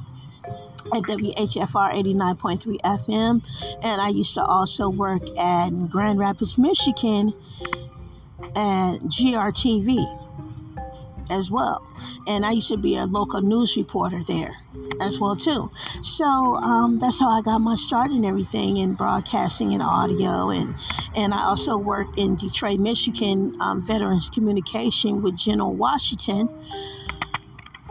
at 0.96 1.04
WHFR 1.04 1.94
89.3 1.94 2.80
FM. 2.82 3.44
And 3.84 4.02
I 4.02 4.08
used 4.08 4.34
to 4.36 4.44
also 4.44 4.88
work 4.90 5.24
at 5.38 5.90
Grand 5.90 6.20
Rapids, 6.20 6.58
Michigan 6.58 7.34
and 8.56 9.02
GRTV 9.02 10.27
as 11.30 11.52
well. 11.52 11.86
And 12.26 12.46
I 12.46 12.52
used 12.52 12.70
to 12.70 12.78
be 12.78 12.96
a 12.96 13.06
local 13.06 13.42
news 13.42 13.76
reporter 13.78 14.24
there 14.24 14.56
as 15.02 15.20
well 15.20 15.36
too. 15.36 15.72
So 16.02 16.26
um, 16.26 17.00
that's 17.00 17.20
how 17.20 17.30
I 17.30 17.42
got 17.42 17.60
my 17.60 17.76
start 17.76 18.12
in 18.12 18.26
everything 18.26 18.78
in 18.78 18.94
broadcasting 18.94 19.74
and 19.74 19.82
audio, 19.82 20.50
and 20.50 20.76
and 21.16 21.34
I 21.34 21.44
also 21.44 21.78
worked 21.78 22.18
in 22.18 22.36
Detroit, 22.36 22.80
Michigan, 22.80 23.56
um, 23.60 23.86
Veterans 23.86 24.30
Communication 24.30 25.22
with 25.22 25.38
General 25.38 25.74
Washington. 25.74 26.50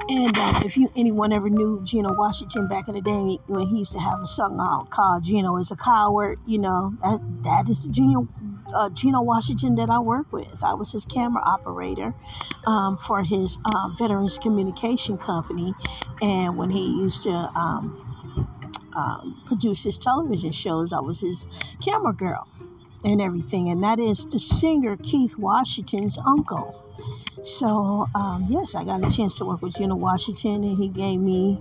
And 0.08 0.38
uh, 0.38 0.60
if 0.64 0.76
you 0.76 0.88
anyone 0.94 1.32
ever 1.32 1.50
knew 1.50 1.80
Gino 1.82 2.14
Washington 2.14 2.68
back 2.68 2.86
in 2.86 2.94
the 2.94 3.00
day 3.00 3.38
when 3.48 3.66
he 3.66 3.78
used 3.78 3.90
to 3.92 3.98
have 3.98 4.20
a 4.20 4.26
song 4.26 4.86
called 4.90 5.24
"Gino 5.24 5.56
is 5.56 5.72
a 5.72 5.76
Coward," 5.76 6.38
you 6.46 6.58
know 6.58 6.94
that 7.02 7.20
that 7.42 7.68
is 7.68 7.82
the 7.84 7.90
Gino 7.90 8.28
uh, 8.74 8.88
Gino 8.90 9.22
Washington 9.22 9.74
that 9.76 9.90
I 9.90 10.00
work 10.00 10.32
with. 10.32 10.62
I 10.62 10.74
was 10.74 10.92
his 10.92 11.04
camera 11.04 11.42
operator 11.44 12.14
um, 12.66 12.98
for 12.98 13.22
his 13.22 13.58
uh, 13.64 13.88
Veterans 13.98 14.38
Communication 14.38 15.18
Company, 15.18 15.74
and 16.20 16.56
when 16.56 16.70
he 16.70 16.86
used 16.86 17.22
to 17.24 17.30
um, 17.30 18.06
um, 18.94 19.42
produce 19.46 19.84
his 19.84 19.98
television 19.98 20.52
shows, 20.52 20.92
I 20.92 21.00
was 21.00 21.20
his 21.20 21.46
camera 21.84 22.12
girl 22.12 22.48
and 23.04 23.20
everything. 23.20 23.68
And 23.68 23.82
that 23.82 23.98
is 23.98 24.26
the 24.26 24.40
singer 24.40 24.96
Keith 24.96 25.36
Washington's 25.38 26.18
uncle. 26.26 26.82
So, 27.44 28.06
um, 28.14 28.46
yes, 28.48 28.74
I 28.74 28.84
got 28.84 29.04
a 29.04 29.14
chance 29.14 29.36
to 29.38 29.44
work 29.44 29.62
with 29.62 29.74
Gino 29.74 29.94
Washington, 29.94 30.64
and 30.64 30.78
he 30.78 30.88
gave 30.88 31.20
me 31.20 31.60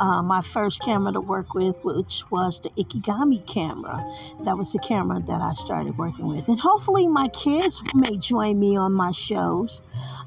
uh, 0.00 0.22
my 0.22 0.42
first 0.42 0.82
camera 0.82 1.12
to 1.12 1.20
work 1.20 1.54
with, 1.54 1.76
which 1.82 2.24
was 2.30 2.60
the 2.60 2.70
Ikegami 2.70 3.46
camera. 3.46 4.04
That 4.44 4.58
was 4.58 4.72
the 4.72 4.78
camera 4.78 5.20
that 5.20 5.40
I 5.40 5.52
started 5.54 5.96
working 5.96 6.26
with. 6.26 6.48
And 6.48 6.58
hopefully, 6.58 7.06
my 7.06 7.28
kids 7.28 7.82
may 7.94 8.16
join 8.16 8.58
me 8.58 8.76
on 8.76 8.92
my 8.92 9.12
shows. 9.12 9.82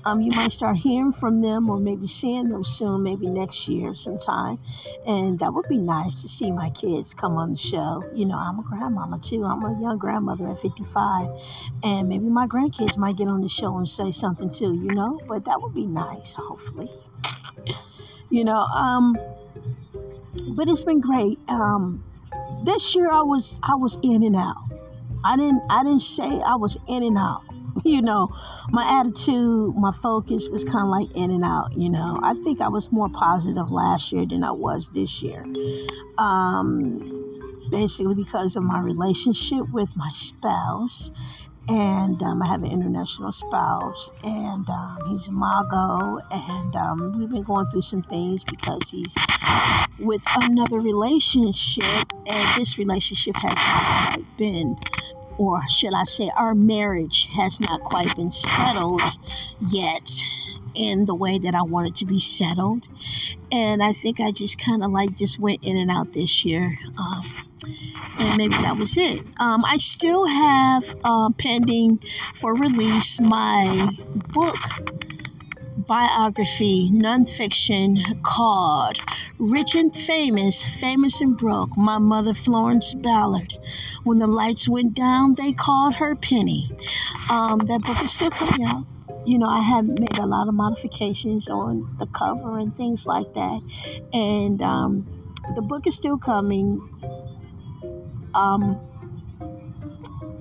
Um, 0.05 0.21
you 0.21 0.31
might 0.31 0.53
start 0.53 0.77
hearing 0.77 1.11
from 1.11 1.41
them 1.41 1.69
or 1.69 1.77
maybe 1.77 2.07
seeing 2.07 2.47
them 2.47 2.63
soon, 2.63 3.03
maybe 3.03 3.27
next 3.27 3.67
year 3.67 3.93
sometime. 3.93 4.57
And 5.05 5.37
that 5.39 5.53
would 5.53 5.67
be 5.67 5.77
nice 5.77 6.21
to 6.21 6.29
see 6.29 6.49
my 6.51 6.69
kids 6.69 7.13
come 7.13 7.35
on 7.35 7.51
the 7.51 7.57
show. 7.57 8.03
You 8.13 8.25
know, 8.25 8.37
I'm 8.37 8.59
a 8.59 8.63
grandmama 8.63 9.19
too. 9.19 9.43
I'm 9.43 9.63
a 9.65 9.77
young 9.81 9.97
grandmother 9.97 10.47
at 10.47 10.59
55. 10.59 11.27
And 11.83 12.07
maybe 12.07 12.25
my 12.29 12.47
grandkids 12.47 12.97
might 12.97 13.17
get 13.17 13.27
on 13.27 13.41
the 13.41 13.49
show 13.49 13.77
and 13.77 13.89
say 13.89 14.11
something 14.11 14.49
too, 14.49 14.73
you 14.75 14.93
know? 14.93 15.19
But 15.27 15.43
that 15.45 15.61
would 15.61 15.73
be 15.73 15.85
nice, 15.85 16.35
hopefully. 16.35 16.89
you 18.29 18.45
know, 18.45 18.59
um, 18.59 19.17
but 20.55 20.67
it's 20.67 20.83
been 20.83 21.01
great. 21.01 21.39
Um, 21.47 22.03
this 22.63 22.95
year 22.95 23.09
I 23.09 23.21
was 23.21 23.59
I 23.63 23.75
was 23.75 23.97
in 24.03 24.23
and 24.23 24.35
out. 24.35 24.57
I 25.23 25.35
didn't 25.35 25.61
I 25.69 25.83
didn't 25.83 26.01
say 26.01 26.23
I 26.23 26.55
was 26.55 26.77
in 26.87 27.03
and 27.03 27.17
out. 27.17 27.43
You 27.85 28.01
know, 28.01 28.35
my 28.69 28.99
attitude, 28.99 29.75
my 29.75 29.91
focus 30.01 30.49
was 30.49 30.63
kind 30.63 30.85
of 30.85 30.89
like 30.89 31.15
in 31.15 31.29
and 31.29 31.45
out. 31.45 31.77
You 31.77 31.91
know, 31.91 32.19
I 32.23 32.33
think 32.43 32.59
I 32.59 32.69
was 32.69 32.91
more 32.91 33.07
positive 33.07 33.71
last 33.71 34.11
year 34.11 34.25
than 34.25 34.43
I 34.43 34.49
was 34.49 34.89
this 34.89 35.21
year. 35.21 35.45
Um, 36.17 37.17
basically 37.69 38.15
because 38.15 38.55
of 38.55 38.63
my 38.63 38.79
relationship 38.79 39.69
with 39.71 39.95
my 39.95 40.09
spouse 40.11 41.11
and 41.67 42.21
um, 42.23 42.41
I 42.41 42.47
have 42.47 42.63
an 42.63 42.71
international 42.71 43.31
spouse, 43.31 44.09
and 44.23 44.69
um, 44.69 44.99
he's 45.07 45.27
a 45.27 45.31
Mago, 45.31 46.19
and 46.31 46.75
um, 46.75 47.19
we've 47.19 47.29
been 47.29 47.43
going 47.43 47.67
through 47.67 47.81
some 47.81 48.03
things 48.03 48.43
because 48.43 48.81
he's 48.89 49.13
with 49.99 50.21
another 50.35 50.79
relationship, 50.79 52.05
and 52.25 52.59
this 52.59 52.77
relationship 52.77 53.35
has 53.37 53.53
not 53.53 54.13
quite 54.13 54.37
been, 54.37 54.77
or 55.37 55.61
should 55.67 55.93
I 55.93 56.05
say, 56.05 56.31
our 56.35 56.55
marriage 56.55 57.27
has 57.35 57.59
not 57.59 57.81
quite 57.81 58.15
been 58.15 58.31
settled 58.31 59.01
yet 59.71 60.09
in 60.77 61.05
the 61.05 61.15
way 61.15 61.39
that 61.39 61.55
I 61.55 61.63
wanted 61.63 61.95
to 61.95 62.05
be 62.05 62.19
settled, 62.19 62.87
and 63.51 63.83
I 63.83 63.93
think 63.93 64.19
I 64.19 64.31
just 64.31 64.57
kind 64.57 64.83
of 64.83 64.91
like 64.91 65.15
just 65.15 65.39
went 65.39 65.63
in 65.63 65.75
and 65.77 65.91
out 65.91 66.13
this 66.13 66.45
year. 66.45 66.73
Um, 66.97 67.23
and 68.19 68.37
maybe 68.37 68.53
that 68.55 68.77
was 68.77 68.97
it. 68.97 69.21
Um, 69.39 69.65
I 69.65 69.77
still 69.77 70.27
have 70.27 70.95
uh, 71.03 71.29
pending 71.37 71.99
for 72.35 72.53
release 72.53 73.19
my 73.19 73.89
book 74.33 74.55
biography, 75.87 76.89
nonfiction 76.91 78.21
called 78.21 78.99
Rich 79.39 79.75
and 79.75 79.95
Famous, 79.95 80.63
Famous 80.63 81.21
and 81.21 81.37
Broke, 81.37 81.77
My 81.77 81.97
Mother 81.97 82.33
Florence 82.33 82.93
Ballard. 82.93 83.53
When 84.03 84.19
the 84.19 84.27
lights 84.27 84.67
went 84.67 84.93
down, 84.93 85.35
they 85.35 85.53
called 85.53 85.95
her 85.95 86.15
Penny. 86.15 86.69
Um, 87.29 87.59
that 87.59 87.81
book 87.81 88.03
is 88.03 88.11
still 88.11 88.31
coming 88.31 88.67
out. 88.67 88.85
You 89.27 89.37
know, 89.37 89.47
I 89.47 89.59
have 89.59 89.85
made 89.85 90.17
a 90.19 90.25
lot 90.25 90.47
of 90.47 90.53
modifications 90.53 91.49
on 91.49 91.97
the 91.99 92.07
cover 92.07 92.57
and 92.57 92.75
things 92.75 93.05
like 93.05 93.33
that. 93.33 93.61
And 94.13 94.61
um, 94.61 95.05
the 95.55 95.61
book 95.61 95.85
is 95.85 95.95
still 95.95 96.17
coming 96.17 96.79
um, 98.33 98.79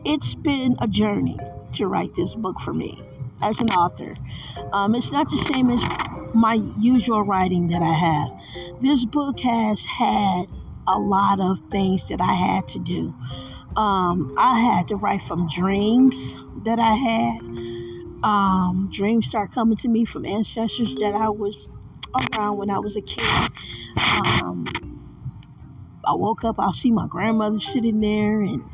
it's 0.04 0.34
been 0.34 0.76
a 0.80 0.86
journey 0.86 1.36
to 1.72 1.86
write 1.86 2.14
this 2.14 2.34
book 2.34 2.60
for 2.60 2.72
me 2.72 3.02
as 3.42 3.58
an 3.58 3.70
author. 3.70 4.14
Um, 4.72 4.94
it's 4.94 5.10
not 5.10 5.28
the 5.30 5.36
same 5.36 5.70
as 5.70 5.82
my 6.34 6.54
usual 6.78 7.22
writing 7.22 7.68
that 7.68 7.82
I 7.82 7.92
have. 7.92 8.82
This 8.82 9.04
book 9.04 9.40
has 9.40 9.84
had 9.84 10.44
a 10.86 10.98
lot 10.98 11.40
of 11.40 11.58
things 11.72 12.08
that 12.08 12.20
I 12.20 12.34
had 12.34 12.68
to 12.68 12.78
do. 12.78 13.14
Um, 13.76 14.34
I 14.38 14.60
had 14.60 14.88
to 14.88 14.96
write 14.96 15.22
from 15.22 15.48
dreams 15.48 16.36
that 16.64 16.78
I 16.78 16.94
had 16.94 17.40
Um, 18.26 18.90
dreams 18.92 19.28
start 19.28 19.52
coming 19.52 19.76
to 19.76 19.88
me 19.88 20.04
from 20.04 20.26
ancestors 20.26 20.96
that 20.96 21.14
I 21.14 21.28
was 21.28 21.70
around 22.34 22.56
when 22.56 22.70
I 22.70 22.80
was 22.80 22.96
a 22.96 23.00
kid. 23.00 23.22
Um, 23.96 24.66
I 26.04 26.12
woke 26.14 26.42
up, 26.42 26.56
I'll 26.58 26.72
see 26.72 26.90
my 26.90 27.06
grandmother 27.06 27.60
sitting 27.60 28.00
there, 28.00 28.40
and 28.40 28.64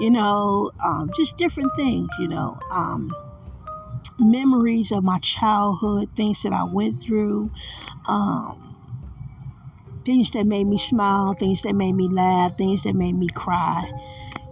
you 0.00 0.08
know, 0.08 0.70
um, 0.82 1.10
just 1.14 1.36
different 1.36 1.76
things, 1.76 2.08
you 2.18 2.28
know. 2.28 2.58
Um, 2.70 3.14
memories 4.18 4.90
of 4.92 5.04
my 5.04 5.18
childhood, 5.18 6.08
things 6.16 6.42
that 6.44 6.54
I 6.54 6.64
went 6.64 7.02
through, 7.02 7.50
um, 8.08 8.76
things 10.06 10.30
that 10.30 10.46
made 10.46 10.64
me 10.64 10.78
smile, 10.78 11.34
things 11.34 11.60
that 11.62 11.74
made 11.74 11.92
me 11.92 12.08
laugh, 12.08 12.56
things 12.56 12.84
that 12.84 12.94
made 12.94 13.18
me 13.18 13.28
cry. 13.28 13.92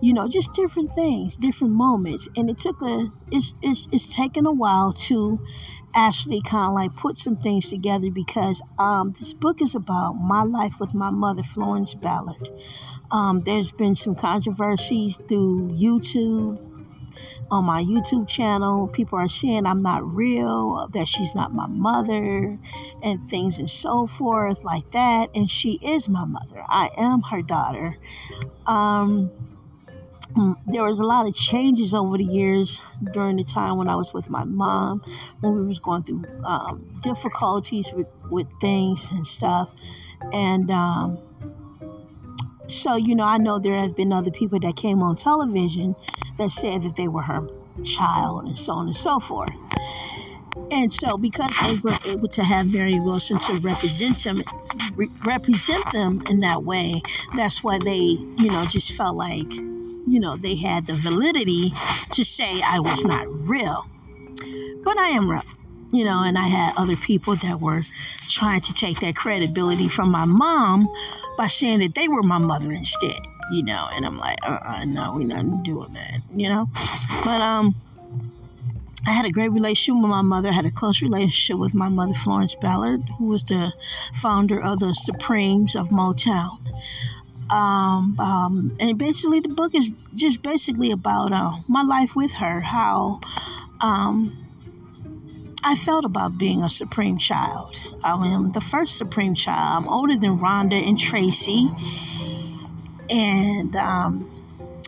You 0.05 0.13
know, 0.13 0.29
just 0.29 0.53
different 0.53 0.95
things, 0.95 1.35
different 1.37 1.73
moments. 1.73 2.29
And 2.37 2.51
it 2.51 2.59
took 2.59 2.83
a 2.83 3.07
it's 3.33 3.55
it's 3.63 3.89
it's 3.91 4.15
taken 4.15 4.45
a 4.45 4.53
while 4.53 4.93
to 5.09 5.41
actually 5.95 6.43
kind 6.43 6.67
of 6.69 6.75
like 6.75 6.95
put 6.95 7.17
some 7.17 7.39
things 7.39 7.71
together 7.71 8.11
because 8.11 8.61
um, 8.79 9.15
this 9.19 9.33
book 9.33 9.63
is 9.63 9.75
about 9.75 10.13
my 10.13 10.43
life 10.43 10.75
with 10.79 10.93
my 10.93 11.09
mother, 11.09 11.43
Florence 11.43 11.95
Ballard. 11.95 12.51
Um, 13.11 13.43
there's 13.47 13.73
been 13.73 13.95
some 13.95 14.15
controversies 14.15 15.19
through 15.27 15.71
YouTube, 15.73 16.59
on 17.51 17.65
my 17.65 17.83
YouTube 17.83 18.29
channel. 18.29 18.89
People 18.89 19.19
are 19.19 19.29
saying 19.29 19.65
I'm 19.65 19.83
not 19.83 20.05
real, 20.05 20.87
that 20.93 21.09
she's 21.09 21.35
not 21.35 21.55
my 21.55 21.67
mother, 21.67 22.59
and 23.03 23.31
things 23.31 23.59
and 23.59 23.71
so 23.71 24.07
forth 24.07 24.65
like 24.65 24.91
that. 24.93 25.31
And 25.35 25.51
she 25.51 25.79
is 25.83 26.11
my 26.11 26.27
mother. 26.27 26.63
I 26.69 26.91
am 26.99 27.23
her 27.23 27.41
daughter. 27.41 27.97
Um, 28.67 29.54
there 30.67 30.83
was 30.83 30.99
a 30.99 31.05
lot 31.05 31.29
of 31.29 31.35
changes 31.35 31.95
over 31.95 32.19
the 32.19 32.25
years 32.25 32.81
during 33.13 33.37
the 33.37 33.45
time 33.45 33.79
when 33.79 33.89
I 33.89 33.95
was 33.95 34.13
with 34.13 34.29
my 34.29 34.45
mom, 34.45 35.03
when 35.41 35.55
we 35.55 35.67
was 35.67 35.79
going 35.79 36.03
through 36.03 36.25
um, 36.45 36.99
difficulties 37.03 37.93
with, 37.93 38.09
with 38.31 38.47
things 38.61 39.09
and 39.13 39.27
stuff. 39.27 39.69
And 40.33 40.71
um, 40.71 41.19
so, 42.69 42.97
you 42.97 43.15
know, 43.15 43.25
I 43.25 43.39
know 43.39 43.59
there 43.59 43.79
have 43.81 43.95
been 43.95 44.13
other 44.13 44.31
people 44.31 44.59
that 44.61 44.77
came 44.77 45.03
on 45.03 45.17
television 45.17 45.95
that 46.39 46.51
said 46.51 46.83
that 46.83 46.97
they 46.97 47.07
were 47.07 47.23
her 47.23 47.47
child 47.85 48.45
and 48.45 48.59
so 48.59 48.73
on 48.73 48.89
and 48.89 48.97
so 48.97 49.21
forth. 49.21 49.51
And 50.71 50.93
so, 50.93 51.17
because 51.17 51.53
they 51.63 51.79
were 51.79 51.99
able 52.07 52.29
to 52.29 52.43
have 52.43 52.73
Mary 52.73 52.99
Wilson 52.99 53.39
to 53.41 53.55
represent 53.55 54.23
them, 54.25 54.43
re- 54.95 55.11
represent 55.25 55.85
them 55.93 56.23
in 56.29 56.41
that 56.41 56.65
way, 56.65 57.03
that's 57.37 57.63
why 57.63 57.79
they, 57.79 57.99
you 57.99 58.51
know, 58.51 58.65
just 58.67 58.93
felt 58.93 59.17
like, 59.17 59.53
you 60.07 60.21
know, 60.21 60.37
they 60.37 60.57
had 60.57 60.87
the 60.87 60.95
validity 60.95 61.73
to 62.13 62.25
say 62.25 62.61
I 62.65 62.81
was 62.81 63.05
not 63.05 63.27
real. 63.49 63.87
But 64.83 64.99
I 64.99 65.09
am 65.09 65.31
real, 65.31 65.43
you 65.93 66.05
know, 66.05 66.23
and 66.23 66.37
I 66.37 66.49
had 66.49 66.75
other 66.77 66.97
people 66.97 67.37
that 67.37 67.61
were 67.61 67.83
trying 68.29 68.61
to 68.63 68.73
take 68.73 69.01
that 69.01 69.17
credibility 69.17 69.89
from 69.89 70.11
my 70.11 70.25
mom 70.25 70.89
by 71.39 71.47
saying 71.47 71.81
that 71.81 71.95
they 71.95 72.09
were 72.09 72.23
my 72.23 72.39
mother 72.39 72.73
instead 72.73 73.21
you 73.51 73.63
know, 73.63 73.89
and 73.93 74.07
I'm 74.07 74.19
like, 74.19 74.39
uh 74.43 74.59
uh 74.65 74.85
no, 74.85 75.13
we're 75.15 75.27
not 75.27 75.63
doing 75.65 75.93
that, 75.95 76.21
you 76.35 76.49
know. 76.49 76.69
But 77.25 77.41
um 77.41 77.75
I 79.07 79.11
had 79.11 79.27
a 79.27 79.31
great 79.31 79.51
relationship 79.51 80.01
with 80.01 80.11
my 80.11 80.23
mother. 80.23 80.49
I 80.49 80.53
had 80.53 80.65
a 80.65 80.71
close 80.71 81.03
relationship 81.03 81.59
with 81.59 81.75
my 81.75 81.91
mother, 81.91 82.15
Florence 82.15 82.55
Ballard, 82.55 83.03
who 83.19 83.27
was 83.27 83.45
the 83.45 83.73
founder 84.15 84.61
of 84.61 84.79
the 84.79 84.95
Supremes 84.95 85.77
of 85.77 85.89
Motown. 85.89 86.57
Um, 87.51 88.17
um, 88.19 88.75
and 88.81 88.99
basically, 88.99 89.41
the 89.41 89.51
book 89.51 89.75
is 89.75 89.91
just 90.15 90.43
basically 90.43 90.91
about 90.91 91.33
uh, 91.33 91.53
my 91.69 91.83
life 91.83 92.17
with 92.17 92.33
her, 92.35 92.61
how 92.61 93.21
um, 93.81 94.47
I 95.63 95.77
felt 95.77 96.05
about 96.05 96.39
being 96.39 96.63
a 96.63 96.69
Supreme 96.69 97.19
child. 97.19 97.79
I 98.03 98.13
am 98.27 98.53
the 98.53 98.61
first 98.61 98.97
Supreme 98.99 99.35
child. 99.35 99.85
I'm 99.85 99.89
older 99.89 100.17
than 100.17 100.39
Rhonda 100.39 100.83
and 100.83 100.99
Tracee 100.99 101.69
and 103.11 103.75
um, 103.77 104.31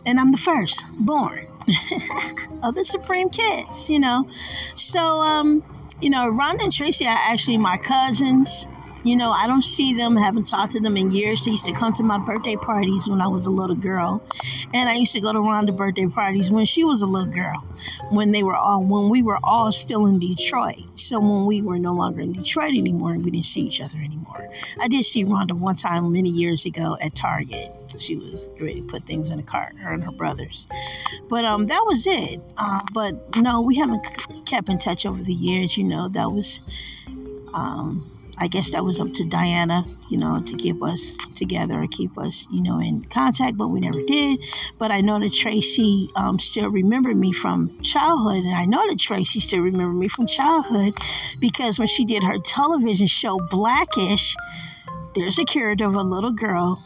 and 0.05 0.19
I'm 0.19 0.31
the 0.31 0.37
first 0.37 0.85
born 0.99 1.47
of 2.63 2.75
the 2.75 2.83
Supreme 2.83 3.29
kids, 3.29 3.89
you 3.89 3.99
know. 3.99 4.27
So 4.75 4.99
um, 4.99 5.63
you 6.01 6.09
know, 6.09 6.31
Rhonda 6.31 6.63
and 6.63 6.71
Tracee 6.71 7.07
are 7.07 7.17
actually 7.17 7.57
my 7.57 7.77
cousins. 7.77 8.67
You 9.03 9.15
know, 9.15 9.31
I 9.31 9.47
don't 9.47 9.63
see 9.63 9.93
them, 9.93 10.15
haven't 10.15 10.47
talked 10.47 10.73
to 10.73 10.79
them 10.79 10.97
in 10.97 11.11
years. 11.11 11.45
They 11.45 11.51
used 11.51 11.65
to 11.65 11.71
come 11.71 11.93
to 11.93 12.03
my 12.03 12.17
birthday 12.17 12.55
parties 12.55 13.07
when 13.07 13.21
I 13.21 13.27
was 13.27 13.45
a 13.45 13.51
little 13.51 13.75
girl. 13.75 14.23
And 14.73 14.89
I 14.89 14.95
used 14.95 15.13
to 15.13 15.21
go 15.21 15.31
to 15.31 15.39
Rhonda 15.39 15.75
birthday 15.75 16.07
parties 16.07 16.51
when 16.51 16.65
she 16.65 16.83
was 16.83 17.01
a 17.01 17.05
little 17.05 17.31
girl, 17.31 17.65
when 18.09 18.31
they 18.31 18.43
were 18.43 18.55
all 18.55 18.83
when 18.83 19.09
we 19.09 19.21
were 19.21 19.39
all 19.43 19.71
still 19.71 20.05
in 20.07 20.19
Detroit. 20.19 20.83
So 20.95 21.19
when 21.19 21.45
we 21.45 21.61
were 21.61 21.79
no 21.79 21.93
longer 21.93 22.21
in 22.21 22.33
Detroit 22.33 22.75
anymore, 22.75 23.13
and 23.13 23.23
we 23.23 23.31
didn't 23.31 23.45
see 23.45 23.61
each 23.61 23.81
other 23.81 23.97
anymore. 23.97 24.49
I 24.81 24.87
did 24.87 25.05
see 25.05 25.23
Rhonda 25.23 25.53
one 25.53 25.75
time 25.75 26.11
many 26.11 26.29
years 26.29 26.65
ago 26.65 26.97
at 26.99 27.15
Target. 27.15 27.71
She 27.97 28.15
was 28.15 28.49
ready 28.59 28.81
to 28.81 28.87
put 28.87 29.05
things 29.05 29.31
in 29.31 29.39
a 29.39 29.43
cart, 29.43 29.77
her 29.77 29.91
and 29.91 30.03
her 30.03 30.11
brothers. 30.11 30.67
But 31.29 31.45
um 31.45 31.67
that 31.67 31.83
was 31.87 32.05
it. 32.07 32.41
Uh, 32.57 32.79
but 32.93 33.37
no, 33.37 33.61
we 33.61 33.75
haven't 33.75 34.05
kept 34.45 34.69
in 34.69 34.77
touch 34.77 35.05
over 35.05 35.21
the 35.21 35.33
years, 35.33 35.77
you 35.77 35.83
know, 35.83 36.09
that 36.09 36.31
was 36.31 36.59
um 37.53 38.11
I 38.39 38.47
guess 38.47 38.71
that 38.71 38.83
was 38.83 38.99
up 38.99 39.11
to 39.13 39.25
Diana, 39.25 39.83
you 40.09 40.17
know, 40.17 40.41
to 40.41 40.55
keep 40.55 40.81
us 40.83 41.13
together 41.35 41.81
or 41.81 41.87
keep 41.87 42.17
us, 42.17 42.47
you 42.51 42.61
know, 42.61 42.79
in 42.79 43.03
contact, 43.05 43.57
but 43.57 43.69
we 43.69 43.79
never 43.79 44.01
did. 44.03 44.43
But 44.77 44.91
I 44.91 45.01
know 45.01 45.19
that 45.19 45.33
Tracee 45.33 46.09
um, 46.15 46.37
still 46.37 46.69
remembered 46.69 47.17
me 47.17 47.33
from 47.33 47.79
childhood, 47.81 48.43
and 48.43 48.53
I 48.53 48.65
know 48.65 48.87
that 48.87 48.99
Tracee 48.99 49.39
still 49.39 49.61
remembered 49.61 49.97
me 49.97 50.07
from 50.07 50.27
childhood 50.27 50.97
because 51.39 51.79
when 51.79 51.87
she 51.87 52.05
did 52.05 52.23
her 52.23 52.37
television 52.39 53.07
show 53.07 53.39
Blackish, 53.49 54.35
there's 55.15 55.39
a 55.39 55.45
character 55.45 55.85
of 55.85 55.95
a 55.95 56.03
little 56.03 56.31
girl 56.31 56.81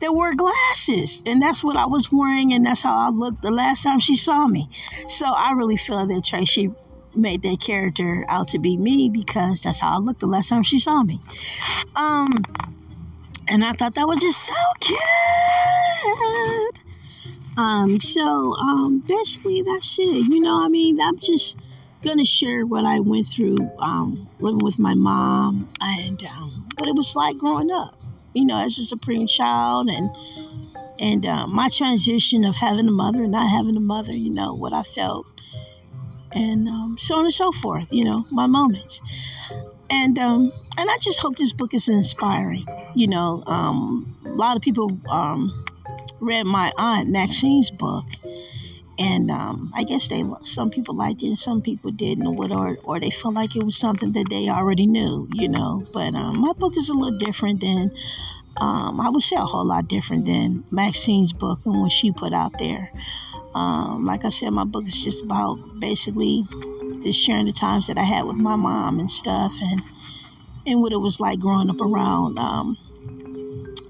that 0.00 0.14
wore 0.14 0.34
glasses. 0.34 1.22
And 1.26 1.40
that's 1.40 1.62
what 1.62 1.76
I 1.76 1.86
was 1.86 2.10
wearing, 2.10 2.52
and 2.52 2.64
that's 2.66 2.82
how 2.82 2.96
I 2.96 3.10
looked 3.10 3.42
the 3.42 3.50
last 3.50 3.82
time 3.82 4.00
she 4.00 4.16
saw 4.16 4.46
me. 4.46 4.68
So 5.08 5.26
I 5.26 5.52
really 5.52 5.76
feel 5.76 6.06
that 6.06 6.24
Tracee 6.24 6.70
made 7.14 7.42
that 7.42 7.60
character 7.60 8.24
out 8.28 8.48
to 8.48 8.58
be 8.58 8.76
me 8.76 9.08
because 9.08 9.62
that's 9.62 9.80
how 9.80 9.94
I 9.94 9.98
looked 9.98 10.20
the 10.20 10.26
last 10.26 10.48
time 10.48 10.62
she 10.62 10.78
saw 10.78 11.02
me. 11.02 11.20
Um, 11.96 12.42
and 13.48 13.64
I 13.64 13.72
thought 13.72 13.94
that 13.96 14.06
was 14.06 14.20
just 14.20 14.40
so 14.44 14.54
cute. 14.80 14.98
Um, 17.56 17.98
so 18.00 18.54
um, 18.54 19.00
basically 19.06 19.62
that's 19.62 19.98
it. 19.98 20.28
You 20.32 20.40
know, 20.40 20.64
I 20.64 20.68
mean, 20.68 21.00
I'm 21.00 21.18
just 21.18 21.58
gonna 22.02 22.24
share 22.24 22.64
what 22.64 22.84
I 22.84 23.00
went 23.00 23.26
through 23.26 23.58
um, 23.78 24.28
living 24.38 24.60
with 24.64 24.78
my 24.78 24.94
mom 24.94 25.68
and 25.80 26.22
um, 26.24 26.68
what 26.78 26.88
it 26.88 26.96
was 26.96 27.14
like 27.16 27.36
growing 27.36 27.70
up. 27.70 27.96
You 28.34 28.44
know, 28.44 28.64
as 28.64 28.78
a 28.78 28.84
supreme 28.84 29.26
child 29.26 29.90
and 29.90 30.10
and 30.98 31.26
uh, 31.26 31.46
my 31.46 31.68
transition 31.68 32.44
of 32.44 32.54
having 32.54 32.86
a 32.86 32.92
mother 32.92 33.24
and 33.24 33.32
not 33.32 33.50
having 33.50 33.76
a 33.76 33.80
mother. 33.80 34.12
You 34.12 34.30
know 34.30 34.54
what 34.54 34.72
I 34.72 34.82
felt 34.82 35.26
and 36.32 36.68
um, 36.68 36.96
so 36.98 37.16
on 37.16 37.24
and 37.24 37.34
so 37.34 37.52
forth. 37.52 37.92
You 37.92 38.04
know, 38.04 38.26
my 38.30 38.46
moments, 38.46 39.00
and 39.88 40.18
um, 40.18 40.52
and 40.78 40.90
I 40.90 40.96
just 40.98 41.20
hope 41.20 41.36
this 41.36 41.52
book 41.52 41.74
is 41.74 41.88
inspiring. 41.88 42.66
You 42.94 43.08
know, 43.08 43.42
um, 43.46 44.16
a 44.24 44.30
lot 44.30 44.56
of 44.56 44.62
people 44.62 44.90
um, 45.08 45.52
read 46.20 46.44
my 46.44 46.72
aunt 46.78 47.08
Maxine's 47.08 47.70
book, 47.70 48.06
and 48.98 49.30
um, 49.30 49.72
I 49.74 49.84
guess 49.84 50.08
they 50.08 50.24
some 50.42 50.70
people 50.70 50.94
liked 50.94 51.22
it 51.22 51.28
and 51.28 51.38
some 51.38 51.62
people 51.62 51.90
didn't, 51.90 52.26
or 52.26 52.52
or, 52.52 52.78
or 52.84 53.00
they 53.00 53.10
felt 53.10 53.34
like 53.34 53.56
it 53.56 53.64
was 53.64 53.76
something 53.76 54.12
that 54.12 54.26
they 54.30 54.48
already 54.48 54.86
knew. 54.86 55.28
You 55.34 55.48
know, 55.48 55.86
but 55.92 56.14
um, 56.14 56.40
my 56.40 56.52
book 56.52 56.76
is 56.76 56.88
a 56.88 56.94
little 56.94 57.18
different 57.18 57.60
than. 57.60 57.92
Um, 58.56 59.00
I 59.00 59.08
would 59.08 59.22
say 59.22 59.36
a 59.36 59.44
whole 59.44 59.64
lot 59.64 59.88
different 59.88 60.26
than 60.26 60.64
Maxine's 60.70 61.32
book 61.32 61.60
and 61.64 61.80
what 61.80 61.92
she 61.92 62.10
put 62.10 62.34
out 62.34 62.58
there. 62.58 62.90
Um, 63.54 64.04
like 64.04 64.24
I 64.24 64.30
said, 64.30 64.50
my 64.50 64.64
book 64.64 64.86
is 64.86 65.02
just 65.02 65.24
about 65.24 65.58
basically 65.80 66.44
just 67.02 67.18
sharing 67.18 67.46
the 67.46 67.52
times 67.52 67.86
that 67.88 67.98
I 67.98 68.04
had 68.04 68.24
with 68.24 68.36
my 68.36 68.56
mom 68.56 69.00
and 69.00 69.10
stuff, 69.10 69.52
and 69.60 69.82
and 70.66 70.80
what 70.80 70.92
it 70.92 70.98
was 70.98 71.20
like 71.20 71.40
growing 71.40 71.70
up 71.70 71.80
around 71.80 72.38
um, 72.38 72.76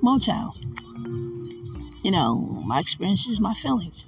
Motown. 0.02 0.52
You 2.02 2.10
know, 2.10 2.36
my 2.66 2.80
experiences, 2.80 3.40
my 3.40 3.52
feelings, 3.54 4.06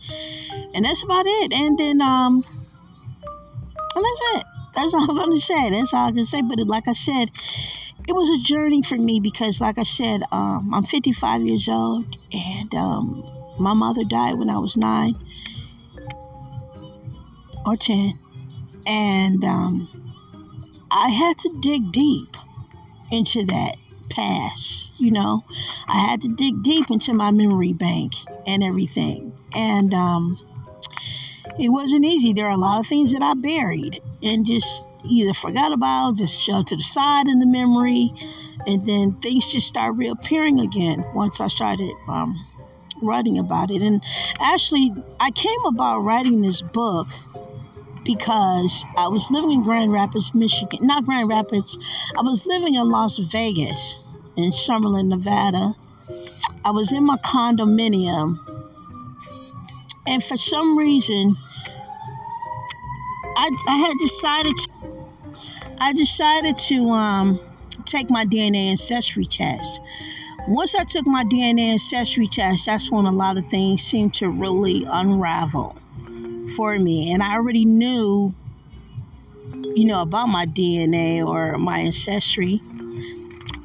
and 0.75 0.85
that's 0.85 1.03
about 1.03 1.27
it. 1.27 1.53
And 1.53 1.77
then, 1.77 2.01
um, 2.01 2.43
and 3.95 4.05
that's 4.05 4.21
it. 4.37 4.45
That's 4.75 4.95
all 4.95 5.11
I'm 5.11 5.17
gonna 5.17 5.39
say. 5.39 5.71
That's 5.71 5.93
all 5.93 6.09
I 6.09 6.13
can 6.13 6.25
say. 6.25 6.41
But 6.41 6.59
like 6.61 6.89
I 6.89 6.95
said, 6.95 7.31
it 8.09 8.13
was 8.13 8.31
a 8.31 8.43
journey 8.43 8.83
for 8.83 8.97
me 8.97 9.21
because, 9.21 9.61
like 9.61 9.79
I 9.79 9.83
said, 9.83 10.23
um, 10.33 10.73
I'm 10.73 10.85
55 10.85 11.43
years 11.43 11.69
old, 11.69 12.17
and 12.33 12.75
um, 12.75 13.42
my 13.59 13.75
mother 13.75 14.05
died 14.05 14.35
when 14.35 14.51
I 14.51 14.59
was 14.59 14.77
nine 14.77 15.17
or 17.65 17.77
10. 17.77 18.19
And 18.87 19.45
um, 19.45 19.89
I 20.91 21.09
had 21.09 21.39
to 21.39 21.59
dig 21.61 21.93
deep 21.93 22.37
into 23.11 23.45
that 23.47 23.77
past, 24.11 24.93
you 24.99 25.11
know. 25.11 25.45
I 25.87 25.99
had 25.99 26.23
to 26.23 26.29
dig 26.29 26.63
deep 26.63 26.91
into 26.91 27.15
my 27.15 27.31
memory 27.31 27.73
bank 27.73 28.13
and 28.47 28.63
everything. 28.63 29.33
And, 29.55 29.95
um, 29.95 30.39
it 31.59 31.69
wasn't 31.69 32.05
easy. 32.05 32.33
There 32.33 32.47
are 32.47 32.53
a 32.53 32.57
lot 32.57 32.81
of 32.81 32.87
things 32.87 33.13
that 33.13 33.23
I 33.23 33.35
buried 33.35 34.01
and 34.23 34.47
just 34.47 34.89
either 35.05 35.35
forgot 35.35 35.73
about, 35.73 36.17
just 36.17 36.43
shoved 36.43 36.69
to 36.69 36.77
the 36.77 36.83
side 36.83 37.29
in 37.29 37.41
the 37.41 37.47
memory, 37.47 38.13
and 38.67 38.87
then 38.87 39.21
things 39.21 39.51
just 39.53 39.67
start 39.67 39.97
reappearing 39.97 40.61
again 40.61 41.05
once 41.15 41.41
I 41.41 41.49
started 41.49 41.91
um, 42.09 42.35
writing 43.03 43.39
about 43.39 43.71
it. 43.71 43.83
And 43.83 44.03
actually, 44.41 44.93
I 45.21 45.31
came 45.31 45.65
about 45.67 46.01
writing 46.01 46.43
this 46.43 46.61
book 46.63 47.09
because 48.05 48.85
I 48.97 49.09
was 49.09 49.31
living 49.31 49.53
in 49.53 49.63
Grand 49.63 49.93
Rapids, 49.93 50.35
Michigan. 50.35 50.81
Not 50.83 51.05
Grand 51.05 51.29
Rapids, 51.29 51.79
I 52.17 52.23
was 52.23 52.47
living 52.47 52.75
in 52.75 52.91
Las 52.91 53.19
Vegas 53.19 54.03
in 54.37 54.51
Summerlin, 54.51 55.09
Nevada. 55.09 55.75
I 56.65 56.71
was 56.71 56.93
in 56.93 57.05
my 57.05 57.17
condominium, 57.19 58.39
and 60.07 60.23
for 60.23 60.37
some 60.37 60.77
reason, 60.77 61.37
I, 63.37 63.51
I 63.69 63.77
had 63.77 63.99
decided 63.99 64.57
to, 64.57 64.71
I 65.79 65.93
decided 65.93 66.57
to 66.57 66.91
um, 66.91 67.41
take 67.85 68.11
my 68.11 68.25
DNA 68.25 68.71
ancestry 68.71 69.25
test. 69.25 69.81
Once 70.49 70.75
I 70.75 70.83
took 70.83 71.07
my 71.07 71.23
DNA 71.23 71.73
ancestry 71.73 72.27
test, 72.27 72.67
that's 72.67 72.91
when 72.91 73.07
a 73.07 73.13
lot 73.13 73.39
of 73.39 73.47
things 73.47 73.81
seemed 73.81 74.13
to 74.15 74.29
really 74.29 74.85
unravel 74.91 75.77
for 76.57 76.77
me. 76.79 77.13
And 77.13 77.23
I 77.23 77.35
already 77.35 77.65
knew, 77.65 78.35
you 79.75 79.85
know, 79.85 80.03
about 80.03 80.27
my 80.27 80.47
DNA 80.47 81.25
or 81.25 81.59
my 81.59 81.79
ancestry. 81.79 82.61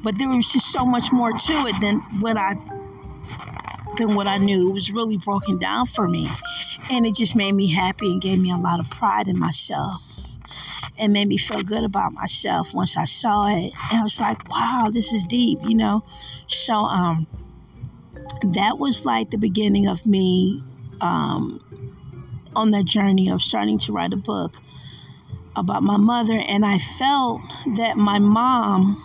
But 0.04 0.18
there 0.18 0.28
was 0.28 0.52
just 0.52 0.70
so 0.70 0.86
much 0.86 1.10
more 1.10 1.32
to 1.32 1.52
it 1.66 1.80
than 1.80 1.98
what 2.20 2.36
I 2.38 2.54
than 3.96 4.14
what 4.14 4.28
I 4.28 4.38
knew. 4.38 4.68
It 4.68 4.72
was 4.72 4.92
really 4.92 5.16
broken 5.16 5.58
down 5.58 5.86
for 5.86 6.06
me. 6.06 6.28
And 6.92 7.04
it 7.04 7.16
just 7.16 7.34
made 7.34 7.52
me 7.52 7.72
happy 7.72 8.06
and 8.06 8.22
gave 8.22 8.38
me 8.38 8.52
a 8.52 8.56
lot 8.56 8.78
of 8.78 8.88
pride 8.88 9.26
in 9.26 9.36
myself. 9.36 10.07
And 10.98 11.12
made 11.12 11.28
me 11.28 11.38
feel 11.38 11.62
good 11.62 11.84
about 11.84 12.12
myself 12.12 12.74
once 12.74 12.96
I 12.96 13.04
saw 13.04 13.46
it. 13.48 13.72
And 13.90 14.00
I 14.00 14.02
was 14.02 14.20
like, 14.20 14.48
wow, 14.48 14.90
this 14.92 15.12
is 15.12 15.24
deep, 15.24 15.58
you 15.62 15.74
know? 15.74 16.04
So 16.48 16.74
um 16.74 17.26
that 18.42 18.78
was 18.78 19.04
like 19.04 19.30
the 19.30 19.38
beginning 19.38 19.86
of 19.86 20.04
me 20.06 20.62
um 21.00 21.60
on 22.56 22.70
that 22.70 22.84
journey 22.84 23.30
of 23.30 23.40
starting 23.42 23.78
to 23.78 23.92
write 23.92 24.12
a 24.12 24.16
book 24.16 24.56
about 25.56 25.82
my 25.82 25.96
mother. 25.96 26.40
And 26.48 26.64
I 26.64 26.78
felt 26.78 27.42
that 27.76 27.96
my 27.96 28.18
mom 28.18 29.04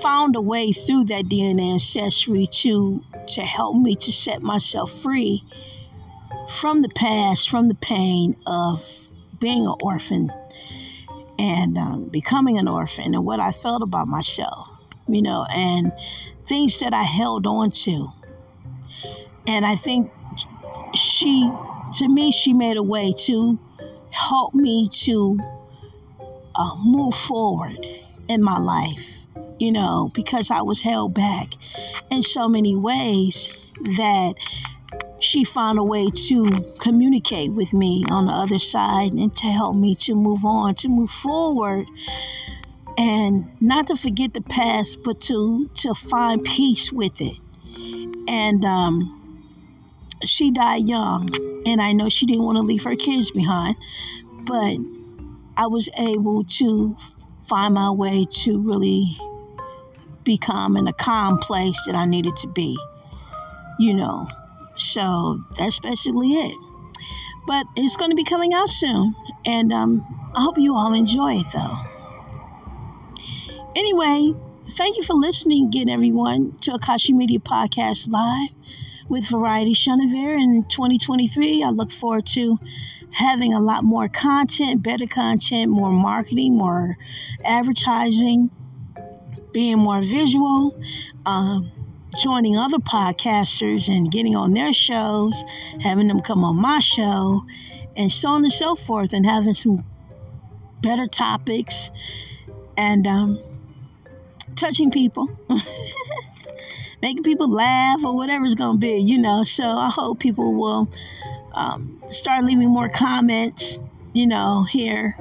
found 0.00 0.36
a 0.36 0.40
way 0.40 0.72
through 0.72 1.04
that 1.04 1.24
DNA 1.24 1.72
ancestry 1.72 2.46
to 2.46 3.02
to 3.26 3.42
help 3.42 3.76
me 3.76 3.96
to 3.96 4.12
set 4.12 4.42
myself 4.42 4.90
free 5.02 5.44
from 6.48 6.82
the 6.82 6.88
past, 6.88 7.50
from 7.50 7.68
the 7.68 7.74
pain 7.74 8.36
of 8.46 9.07
being 9.40 9.66
an 9.66 9.74
orphan 9.82 10.32
and 11.38 11.78
um, 11.78 12.04
becoming 12.08 12.58
an 12.58 12.66
orphan, 12.66 13.14
and 13.14 13.24
what 13.24 13.40
I 13.40 13.52
felt 13.52 13.82
about 13.82 14.08
myself, 14.08 14.68
you 15.06 15.22
know, 15.22 15.46
and 15.54 15.92
things 16.46 16.80
that 16.80 16.92
I 16.92 17.04
held 17.04 17.46
on 17.46 17.70
to. 17.70 18.08
And 19.46 19.64
I 19.64 19.76
think 19.76 20.10
she 20.94 21.50
to 21.94 22.08
me, 22.08 22.32
she 22.32 22.52
made 22.52 22.76
a 22.76 22.82
way 22.82 23.12
to 23.12 23.58
help 24.10 24.54
me 24.54 24.88
to 24.88 25.38
uh, 26.54 26.74
move 26.76 27.14
forward 27.14 27.78
in 28.28 28.42
my 28.42 28.58
life, 28.58 29.24
you 29.58 29.72
know, 29.72 30.10
because 30.14 30.50
I 30.50 30.62
was 30.62 30.80
held 30.80 31.14
back 31.14 31.54
in 32.10 32.22
so 32.22 32.48
many 32.48 32.76
ways 32.76 33.50
that 33.96 34.34
she 35.20 35.44
found 35.44 35.78
a 35.78 35.82
way 35.82 36.10
to 36.10 36.74
communicate 36.78 37.52
with 37.52 37.72
me 37.72 38.04
on 38.10 38.26
the 38.26 38.32
other 38.32 38.58
side 38.58 39.12
and 39.12 39.34
to 39.36 39.46
help 39.46 39.76
me 39.76 39.94
to 39.96 40.14
move 40.14 40.44
on, 40.44 40.74
to 40.76 40.88
move 40.88 41.10
forward 41.10 41.86
and 42.98 43.48
not 43.60 43.86
to 43.86 43.96
forget 43.96 44.34
the 44.34 44.40
past, 44.40 45.02
but 45.04 45.20
to 45.22 45.68
to 45.74 45.94
find 45.94 46.44
peace 46.44 46.92
with 46.92 47.20
it. 47.20 47.36
And 48.26 48.64
um, 48.64 49.44
she 50.24 50.50
died 50.50 50.86
young, 50.86 51.28
and 51.64 51.80
I 51.80 51.92
know 51.92 52.08
she 52.08 52.26
didn't 52.26 52.42
want 52.44 52.56
to 52.56 52.62
leave 52.62 52.82
her 52.82 52.96
kids 52.96 53.30
behind, 53.30 53.76
but 54.42 54.76
I 55.56 55.66
was 55.68 55.88
able 55.96 56.44
to 56.44 56.96
find 57.48 57.74
my 57.74 57.90
way 57.90 58.26
to 58.42 58.60
really 58.60 59.16
become 60.24 60.76
in 60.76 60.88
a 60.88 60.92
calm 60.92 61.38
place 61.38 61.80
that 61.86 61.94
I 61.94 62.04
needed 62.04 62.36
to 62.38 62.48
be, 62.48 62.76
you 63.78 63.94
know. 63.94 64.28
So 64.78 65.42
that's 65.56 65.78
basically 65.80 66.32
it. 66.32 66.56
But 67.46 67.66
it's 67.76 67.96
going 67.96 68.10
to 68.10 68.16
be 68.16 68.24
coming 68.24 68.52
out 68.52 68.68
soon, 68.68 69.14
and 69.44 69.72
um, 69.72 70.30
I 70.34 70.42
hope 70.42 70.58
you 70.58 70.74
all 70.74 70.92
enjoy 70.94 71.36
it 71.36 71.46
though. 71.52 71.78
Anyway, 73.74 74.34
thank 74.70 74.96
you 74.96 75.02
for 75.02 75.14
listening 75.14 75.66
again, 75.66 75.88
everyone, 75.88 76.56
to 76.60 76.72
Akashi 76.72 77.14
Media 77.14 77.38
Podcast 77.38 78.10
Live 78.10 78.50
with 79.08 79.26
Variety 79.28 79.72
Chenevert 79.72 80.40
in 80.40 80.64
2023. 80.68 81.62
I 81.62 81.70
look 81.70 81.90
forward 81.90 82.26
to 82.26 82.58
having 83.10 83.54
a 83.54 83.60
lot 83.60 83.84
more 83.84 84.08
content, 84.08 84.82
better 84.82 85.06
content, 85.06 85.70
more 85.70 85.92
marketing, 85.92 86.56
more 86.56 86.96
advertising, 87.44 88.50
being 89.52 89.78
more 89.78 90.02
visual, 90.02 90.78
um, 91.24 91.70
joining 92.18 92.56
other 92.56 92.78
podcasters 92.78 93.88
and 93.88 94.10
getting 94.10 94.34
on 94.34 94.52
their 94.52 94.72
shows, 94.72 95.44
having 95.80 96.08
them 96.08 96.20
come 96.20 96.44
on 96.44 96.56
my 96.56 96.80
show, 96.80 97.42
and 97.96 98.10
so 98.10 98.28
on 98.28 98.44
and 98.44 98.52
so 98.52 98.74
forth, 98.74 99.12
and 99.12 99.24
having 99.24 99.54
some 99.54 99.84
better 100.82 101.06
topics 101.06 101.90
and 102.76 103.06
um, 103.06 103.38
touching 104.56 104.90
people. 104.90 105.28
making 107.02 107.22
people 107.22 107.48
laugh 107.48 108.04
or 108.04 108.16
whatever 108.16 108.44
it's 108.44 108.54
going 108.54 108.74
to 108.74 108.78
be, 108.78 108.96
you 108.96 109.18
know. 109.18 109.44
So 109.44 109.64
I 109.64 109.88
hope 109.90 110.18
people 110.18 110.54
will 110.54 110.90
um, 111.52 112.02
start 112.10 112.44
leaving 112.44 112.68
more 112.68 112.88
comments, 112.88 113.78
you 114.12 114.26
know, 114.26 114.64
here. 114.64 115.16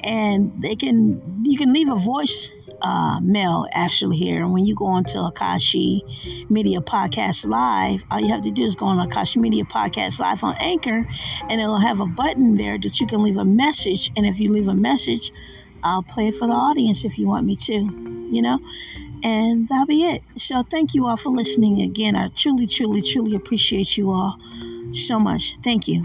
And 0.00 0.52
they 0.62 0.76
can, 0.76 1.42
you 1.44 1.58
can 1.58 1.72
leave 1.72 1.90
a 1.90 1.96
voice 1.96 2.50
uh, 2.82 3.20
mail 3.20 3.66
actually 3.72 4.16
here. 4.16 4.42
And 4.42 4.52
when 4.52 4.66
you 4.66 4.74
go 4.74 4.86
on 4.86 5.04
to 5.04 5.18
Akashi 5.18 6.00
Media 6.50 6.80
Podcast 6.80 7.46
Live, 7.46 8.02
all 8.10 8.20
you 8.20 8.28
have 8.28 8.42
to 8.42 8.50
do 8.50 8.64
is 8.64 8.74
go 8.74 8.86
on 8.86 9.08
Akashi 9.08 9.36
Media 9.36 9.64
Podcast 9.64 10.20
Live 10.20 10.44
on 10.44 10.56
Anchor, 10.58 11.06
and 11.48 11.60
it'll 11.60 11.78
have 11.78 12.00
a 12.00 12.06
button 12.06 12.56
there 12.56 12.78
that 12.78 13.00
you 13.00 13.06
can 13.06 13.22
leave 13.22 13.36
a 13.36 13.44
message. 13.44 14.10
And 14.16 14.26
if 14.26 14.38
you 14.38 14.52
leave 14.52 14.68
a 14.68 14.74
message, 14.74 15.32
I'll 15.82 16.02
play 16.02 16.28
it 16.28 16.34
for 16.34 16.46
the 16.46 16.54
audience 16.54 17.04
if 17.04 17.18
you 17.18 17.26
want 17.26 17.46
me 17.46 17.56
to, 17.56 17.72
you 17.72 18.42
know? 18.42 18.58
And 19.22 19.68
that'll 19.68 19.86
be 19.86 20.04
it. 20.04 20.22
So 20.36 20.62
thank 20.62 20.94
you 20.94 21.06
all 21.06 21.16
for 21.16 21.30
listening 21.30 21.82
again. 21.82 22.14
I 22.16 22.28
truly, 22.28 22.66
truly, 22.66 23.02
truly 23.02 23.34
appreciate 23.34 23.96
you 23.96 24.10
all 24.12 24.38
so 24.92 25.18
much. 25.18 25.56
Thank 25.62 25.88
you. 25.88 26.02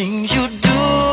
things 0.00 0.34
you 0.34 0.48
do. 0.48 1.09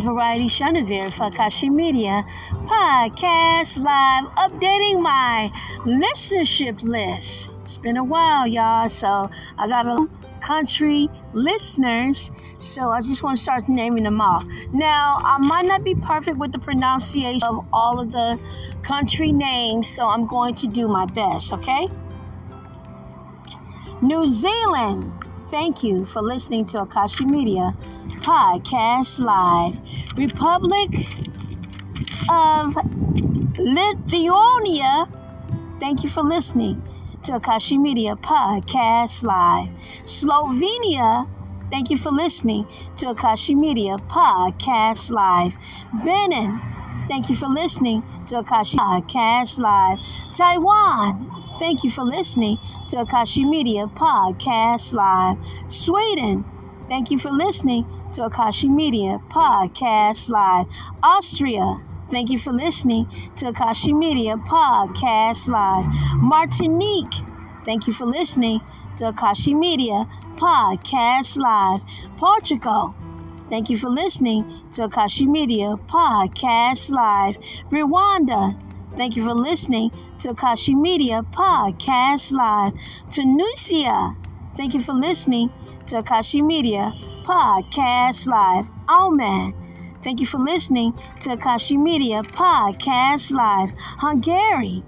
Variety 0.00 0.48
Chenevert 0.48 1.12
for 1.12 1.30
Kashi 1.30 1.68
Media 1.68 2.24
Podcast 2.64 3.82
Live, 3.82 4.24
updating 4.34 5.02
my 5.02 5.50
listenership 5.84 6.82
list. 6.82 7.52
It's 7.62 7.76
been 7.76 7.96
a 7.96 8.04
while, 8.04 8.46
y'all, 8.46 8.88
so 8.88 9.30
I 9.58 9.68
got 9.68 9.86
a 9.86 10.08
country 10.40 11.08
listeners, 11.34 12.30
so 12.58 12.88
I 12.90 13.00
just 13.02 13.22
want 13.22 13.36
to 13.36 13.42
start 13.42 13.68
naming 13.68 14.04
them 14.04 14.20
all. 14.20 14.42
Now, 14.72 15.18
I 15.22 15.38
might 15.38 15.66
not 15.66 15.84
be 15.84 15.94
perfect 15.94 16.38
with 16.38 16.52
the 16.52 16.58
pronunciation 16.58 17.46
of 17.46 17.66
all 17.72 18.00
of 18.00 18.10
the 18.10 18.40
country 18.82 19.32
names, 19.32 19.88
so 19.88 20.08
I'm 20.08 20.26
going 20.26 20.54
to 20.54 20.66
do 20.66 20.88
my 20.88 21.04
best, 21.06 21.52
okay? 21.52 21.88
New 24.02 24.26
Zealand. 24.28 25.12
Thank 25.50 25.82
you 25.82 26.06
for 26.06 26.22
listening 26.22 26.64
to 26.66 26.78
Akashi 26.84 27.26
Media 27.26 27.74
Podcast 28.20 29.18
Live. 29.18 29.80
Republic 30.16 30.90
of 32.30 32.76
Lithuania. 33.58 35.08
Thank 35.80 36.04
you 36.04 36.08
for 36.08 36.22
listening 36.22 36.80
to 37.24 37.32
Akashi 37.32 37.80
Media 37.80 38.14
Podcast 38.14 39.24
Live. 39.24 39.70
Slovenia. 40.04 41.28
Thank 41.68 41.90
you 41.90 41.98
for 41.98 42.10
listening 42.12 42.66
to 42.96 43.06
Akashi 43.06 43.56
Media 43.56 43.96
Podcast 43.96 45.10
Live. 45.10 45.56
Benin. 46.04 46.60
Thank 47.08 47.28
you 47.28 47.34
for 47.34 47.48
listening 47.48 48.04
to 48.26 48.36
Akashi 48.36 48.76
Podcast 48.76 49.58
Live. 49.58 49.98
Taiwan 50.32 51.39
thank 51.60 51.84
you 51.84 51.90
for 51.90 52.02
listening 52.02 52.58
to 52.88 52.96
Akashi 52.96 53.44
Media 53.44 53.86
Podcast 53.86 54.94
Live. 54.94 55.36
Sweden, 55.70 56.42
thank 56.88 57.10
you 57.10 57.18
for 57.18 57.30
listening 57.30 57.84
to 58.12 58.22
Akashi 58.22 58.68
Media 58.68 59.20
Podcast 59.28 60.30
Live. 60.30 60.66
Austria, 61.02 61.78
thank 62.08 62.30
you 62.30 62.38
for 62.38 62.50
listening 62.50 63.06
to 63.36 63.52
Akashi 63.52 63.94
Media 63.94 64.36
Podcast 64.38 65.50
Live. 65.50 65.84
Martinique, 66.16 67.12
thank 67.66 67.86
you 67.86 67.92
for 67.92 68.06
listening 68.06 68.60
to 68.96 69.12
Akashi 69.12 69.54
Media 69.54 70.08
Podcast 70.36 71.36
Live. 71.36 71.82
Portugal, 72.16 72.94
thank 73.50 73.68
you 73.68 73.76
for 73.76 73.90
listening 73.90 74.44
to 74.72 74.88
Akashi 74.88 75.26
Media 75.26 75.76
Podcast 75.86 76.90
Live. 76.90 77.36
Rwanda, 77.70 78.58
thank 78.96 79.16
you 79.16 79.24
for 79.24 79.34
listening 79.34 79.90
to 80.18 80.28
Akashi 80.34 80.74
Media 80.74 81.22
Podcast 81.32 82.32
Live. 82.32 82.72
Tunisia, 83.10 84.16
thank 84.56 84.74
you 84.74 84.80
for 84.80 84.92
listening 84.92 85.50
to 85.86 86.02
Akashi 86.02 86.44
Media 86.44 86.92
Podcast 87.22 88.26
Live. 88.28 88.70
Oman, 88.88 89.54
thank 90.02 90.20
you 90.20 90.26
for 90.26 90.38
listening 90.38 90.92
to 91.20 91.30
Akashi 91.36 91.78
Media 91.78 92.22
Podcast 92.22 93.32
Live. 93.32 93.72
Hungary, 93.78 94.82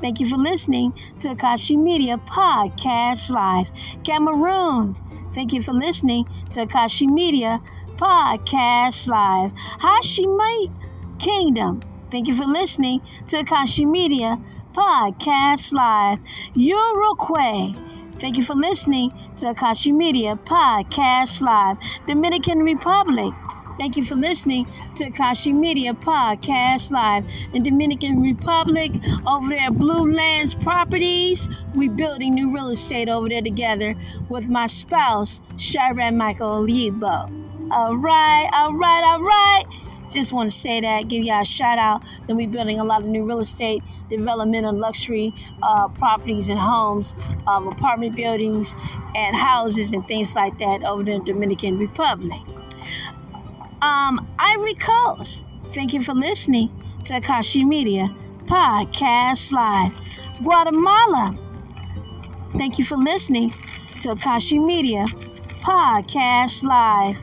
Thank 0.00 0.20
you 0.20 0.26
for 0.26 0.36
listening 0.36 0.92
to 1.18 1.34
Akashi 1.34 1.76
Media 1.76 2.18
Podcast 2.18 3.30
Live. 3.30 3.70
Cameroon, 4.04 4.94
thank 5.32 5.52
you 5.52 5.60
for 5.60 5.72
listening 5.72 6.24
to 6.50 6.66
Akashi 6.66 7.08
Media 7.08 7.60
Podcast 7.96 9.08
Live. 9.08 9.52
Hashemite 9.80 10.72
Kingdom, 11.18 11.82
thank 12.10 12.28
you 12.28 12.34
for 12.34 12.44
listening 12.46 13.00
to 13.28 13.42
Akashi 13.42 13.86
Media 13.90 14.38
Podcast 14.72 15.72
Live. 15.72 16.18
Uruguay, 16.54 17.74
thank 18.18 18.36
you 18.36 18.44
for 18.44 18.54
listening 18.54 19.10
to 19.36 19.46
Akashi 19.46 19.92
Media 19.92 20.36
Podcast 20.36 21.42
Live. 21.42 21.76
Dominican 22.06 22.60
Republic, 22.60 23.32
Thank 23.78 23.96
you 23.96 24.04
for 24.04 24.16
listening 24.16 24.66
to 24.96 25.08
Akashi 25.08 25.54
Media 25.54 25.94
Podcast 25.94 26.90
Live 26.90 27.24
in 27.54 27.62
Dominican 27.62 28.20
Republic 28.20 28.90
over 29.24 29.50
there 29.50 29.60
at 29.60 29.78
Blue 29.78 30.02
Lands 30.12 30.56
Properties. 30.56 31.48
We 31.76 31.88
building 31.88 32.34
new 32.34 32.52
real 32.52 32.70
estate 32.70 33.08
over 33.08 33.28
there 33.28 33.40
together 33.40 33.94
with 34.28 34.48
my 34.48 34.66
spouse, 34.66 35.42
Shiran 35.56 36.16
Michael 36.16 36.66
Olibo. 36.66 37.70
All 37.70 37.96
right, 37.96 38.50
all 38.52 38.74
right, 38.74 39.04
all 39.04 39.22
right. 39.22 39.64
Just 40.10 40.32
want 40.32 40.50
to 40.50 40.56
say 40.56 40.80
that, 40.80 41.08
give 41.08 41.24
y'all 41.24 41.42
a 41.42 41.44
shout 41.44 41.78
out. 41.78 42.02
Then 42.26 42.36
we're 42.36 42.48
building 42.48 42.80
a 42.80 42.84
lot 42.84 43.02
of 43.02 43.08
new 43.08 43.24
real 43.24 43.40
estate 43.40 43.82
development 44.08 44.64
and 44.66 44.78
luxury 44.80 45.34
uh, 45.62 45.88
properties 45.88 46.48
and 46.48 46.58
homes, 46.58 47.14
um, 47.46 47.68
apartment 47.68 48.16
buildings 48.16 48.74
and 49.14 49.36
houses 49.36 49.92
and 49.92 50.06
things 50.08 50.34
like 50.34 50.56
that 50.58 50.84
over 50.84 51.02
in 51.02 51.18
the 51.18 51.24
Dominican 51.24 51.78
Republic. 51.78 52.40
Um, 53.82 54.26
Ivory 54.38 54.74
Coast, 54.74 55.42
thank 55.72 55.92
you 55.92 56.00
for 56.00 56.14
listening 56.14 56.70
to 57.04 57.14
Akashi 57.14 57.64
Media 57.66 58.14
Podcast 58.46 59.52
Live. 59.52 59.94
Guatemala, 60.42 61.36
thank 62.52 62.78
you 62.78 62.84
for 62.84 62.96
listening 62.96 63.50
to 64.00 64.08
Akashi 64.08 64.64
Media 64.64 65.04
Podcast 65.60 66.64
Live. 66.64 67.18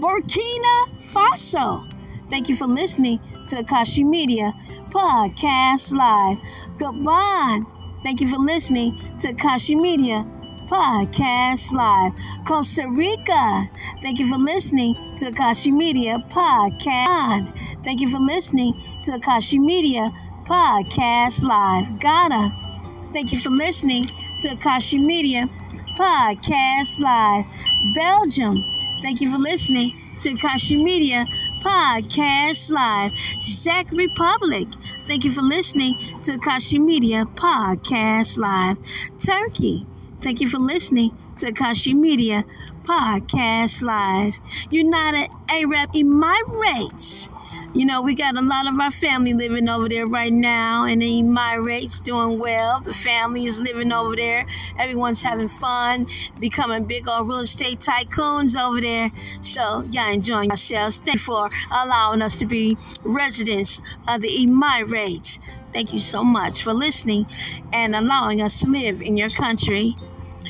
Burkina 0.00 0.88
Faso, 1.00 1.88
thank 2.28 2.48
you 2.48 2.56
for 2.56 2.66
listening 2.66 3.18
to 3.46 3.62
Akashi 3.62 4.04
Media 4.04 4.52
Podcast 4.90 5.94
Live. 5.94 6.38
Goodbye. 6.78 7.60
thank 8.02 8.20
you 8.20 8.28
for 8.28 8.36
listening 8.38 8.94
to 9.18 9.32
Akashi 9.32 9.74
Media 9.80 10.26
Podcast 10.68 11.72
Live. 11.72 12.12
Costa 12.46 12.86
Rica, 12.90 13.70
thank 14.02 14.18
you 14.18 14.26
for 14.28 14.36
listening 14.36 14.94
to 15.16 15.30
Akashi 15.32 15.72
Media 15.72 16.18
Podcast. 16.28 17.52
Thank 17.82 18.00
you 18.02 18.08
for 18.08 18.18
listening 18.18 18.74
to 19.02 19.12
Akashi 19.12 19.58
Media 19.58 20.12
Podcast 20.44 21.42
Live. 21.42 21.98
Ghana, 22.00 23.08
thank 23.14 23.32
you 23.32 23.38
for 23.38 23.50
listening 23.50 24.04
to 24.40 24.48
Akashi 24.56 25.02
Media 25.02 25.48
Podcast 25.96 27.00
Live. 27.00 27.46
Belgium, 27.94 28.62
thank 29.02 29.20
you 29.20 29.30
for 29.30 29.38
listening 29.38 29.92
to 30.20 30.34
Akashi 30.34 30.82
Media 30.82 31.26
Podcast 31.62 32.70
Live. 32.70 33.12
Czech 33.40 33.90
Republic, 33.92 34.68
thank 35.06 35.24
you 35.24 35.30
for 35.30 35.42
listening 35.42 35.94
to 36.22 36.38
Akashi 36.38 36.80
Media 36.80 37.24
Podcast 37.34 38.38
Live. 38.38 38.78
Turkey, 39.18 39.86
Thank 40.20 40.40
you 40.40 40.48
for 40.48 40.58
listening 40.58 41.16
to 41.38 41.52
Akashi 41.52 41.94
Media 41.94 42.44
Podcast 42.82 43.82
Live. 43.82 44.40
United 44.70 45.28
Arab 45.48 45.92
Emirates. 45.92 47.30
You 47.76 47.84
know, 47.84 48.00
we 48.00 48.14
got 48.14 48.38
a 48.38 48.40
lot 48.40 48.66
of 48.72 48.80
our 48.80 48.90
family 48.90 49.34
living 49.34 49.68
over 49.68 49.86
there 49.86 50.06
right 50.06 50.32
now, 50.32 50.86
and 50.86 51.02
the 51.02 51.20
Emirates 51.20 52.02
doing 52.02 52.38
well. 52.38 52.80
The 52.80 52.94
family 52.94 53.44
is 53.44 53.60
living 53.60 53.92
over 53.92 54.16
there. 54.16 54.46
Everyone's 54.78 55.22
having 55.22 55.46
fun, 55.46 56.06
becoming 56.40 56.84
big 56.86 57.06
old 57.06 57.28
real 57.28 57.40
estate 57.40 57.80
tycoons 57.80 58.58
over 58.58 58.80
there. 58.80 59.12
So, 59.42 59.82
y'all 59.90 60.10
enjoying 60.10 60.48
yourselves. 60.48 61.00
Thank 61.00 61.16
you 61.16 61.18
for 61.18 61.50
allowing 61.70 62.22
us 62.22 62.38
to 62.38 62.46
be 62.46 62.78
residents 63.04 63.82
of 64.08 64.22
the 64.22 64.28
Emirates. 64.28 65.38
Thank 65.74 65.92
you 65.92 65.98
so 65.98 66.24
much 66.24 66.62
for 66.62 66.72
listening 66.72 67.26
and 67.74 67.94
allowing 67.94 68.40
us 68.40 68.60
to 68.60 68.70
live 68.70 69.02
in 69.02 69.18
your 69.18 69.28
country. 69.28 69.94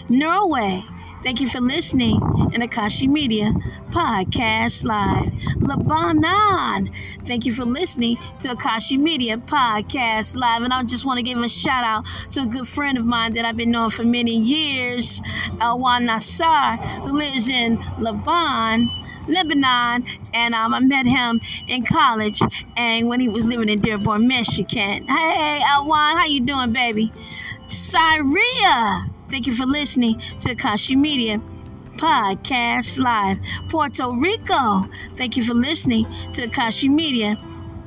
Norway, 0.08 0.84
thank 1.26 1.40
you 1.40 1.48
for 1.48 1.60
listening 1.60 2.14
in 2.52 2.60
Akashi 2.60 3.08
Media 3.08 3.52
Podcast 3.90 4.84
Live. 4.84 5.32
Lebanon, 5.60 6.88
thank 7.24 7.44
you 7.44 7.50
for 7.50 7.64
listening 7.64 8.16
to 8.38 8.50
Akashi 8.50 8.96
Media 8.96 9.36
Podcast 9.36 10.36
Live. 10.36 10.62
And 10.62 10.72
I 10.72 10.84
just 10.84 11.04
want 11.04 11.18
to 11.18 11.24
give 11.24 11.40
a 11.40 11.48
shout 11.48 11.82
out 11.82 12.06
to 12.28 12.42
a 12.42 12.46
good 12.46 12.68
friend 12.68 12.96
of 12.96 13.04
mine 13.04 13.32
that 13.32 13.44
I've 13.44 13.56
been 13.56 13.72
knowing 13.72 13.90
for 13.90 14.04
many 14.04 14.36
years, 14.36 15.20
Elwan 15.58 16.08
Nassar, 16.08 16.78
who 17.00 17.18
lives 17.18 17.48
in 17.48 17.82
Lebanon. 17.98 18.88
Lebanon, 19.26 20.04
and 20.32 20.54
um, 20.54 20.74
I 20.74 20.78
met 20.78 21.06
him 21.06 21.40
in 21.66 21.84
college, 21.84 22.40
and 22.76 23.08
when 23.08 23.18
he 23.18 23.28
was 23.28 23.48
living 23.48 23.68
in 23.68 23.80
Dearborn, 23.80 24.28
Michigan. 24.28 25.08
Hey, 25.08 25.60
Alwan, 25.66 26.20
how 26.20 26.26
you 26.26 26.42
doing, 26.42 26.72
baby? 26.72 27.12
Syria, 27.66 29.10
thank 29.28 29.46
you 29.46 29.52
for 29.52 29.66
listening 29.66 30.20
to 30.40 30.54
Kashi 30.54 30.96
Media 30.96 31.40
Podcast 31.96 32.98
Live. 32.98 33.38
Puerto 33.68 34.12
Rico, 34.12 34.88
thank 35.16 35.36
you 35.36 35.42
for 35.42 35.54
listening 35.54 36.06
to 36.32 36.48
Kashi 36.48 36.88
Media 36.88 37.38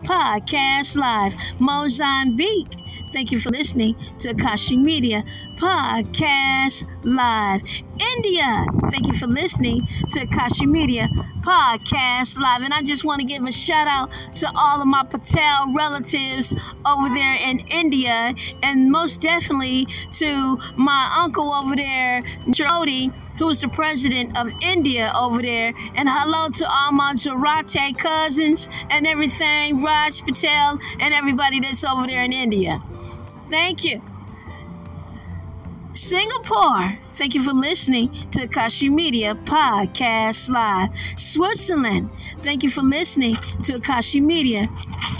Podcast 0.03 0.97
Live. 0.97 1.35
Mozambique, 1.59 2.73
thank 3.13 3.31
you 3.31 3.39
for 3.39 3.49
listening 3.49 3.95
to 4.17 4.33
Kashi 4.33 4.77
Media 4.77 5.23
Podcast 5.60 6.86
Live. 7.03 7.62
India, 8.16 8.66
thank 8.89 9.07
you 9.07 9.14
for 9.14 9.28
listening 9.28 9.86
to 10.12 10.26
Kashi 10.26 10.66
Media 10.66 11.10
Podcast 11.41 12.39
Live. 12.39 12.62
And 12.62 12.74
I 12.74 12.82
just 12.82 13.03
want 13.03 13.20
to 13.20 13.26
give 13.26 13.43
a 13.43 13.51
shout 13.51 13.86
out 13.86 14.10
to 14.36 14.49
all 14.55 14.80
of 14.80 14.88
my 14.88 15.03
Patel 15.03 15.74
relatives 15.74 16.53
over 16.86 17.10
there 17.10 17.36
in 17.36 17.60
India, 17.68 18.34
and 18.64 18.89
most 18.89 19.22
definitely 19.22 19.86
to 20.12 20.57
my 20.78 21.14
uncle 21.18 21.53
over 21.53 21.76
there, 21.76 22.24
Jody, 22.51 23.12
who's 23.38 23.60
the 23.60 23.68
president 23.68 24.38
of 24.38 24.49
India 24.62 25.12
over 25.14 25.41
there. 25.41 25.74
And 25.93 26.07
hello 26.10 26.47
to 26.47 26.72
all 26.72 26.93
my 26.93 27.16
Jarate 27.16 27.97
cousins 27.97 28.70
and 28.89 29.05
everything, 29.05 29.84
Raj 29.84 30.24
Patel, 30.24 30.80
and 31.01 31.14
everybody 31.14 31.60
that's 31.60 31.84
over 31.84 32.07
there 32.07 32.24
in 32.24 32.32
India. 32.32 32.82
Thank 33.49 33.84
you. 33.84 34.01
Singapore, 35.93 36.97
thank 37.09 37.33
you 37.33 37.41
for 37.41 37.51
listening 37.51 38.09
to 38.31 38.47
Akashi 38.47 38.91
Media 38.91 39.33
Podcast 39.33 40.49
Live. 40.49 40.89
Switzerland, 41.17 42.09
thank 42.41 42.61
you 42.61 42.69
for 42.69 42.83
listening 42.83 43.35
to 43.63 43.73
Akashi 43.73 44.21
Media 44.21 44.67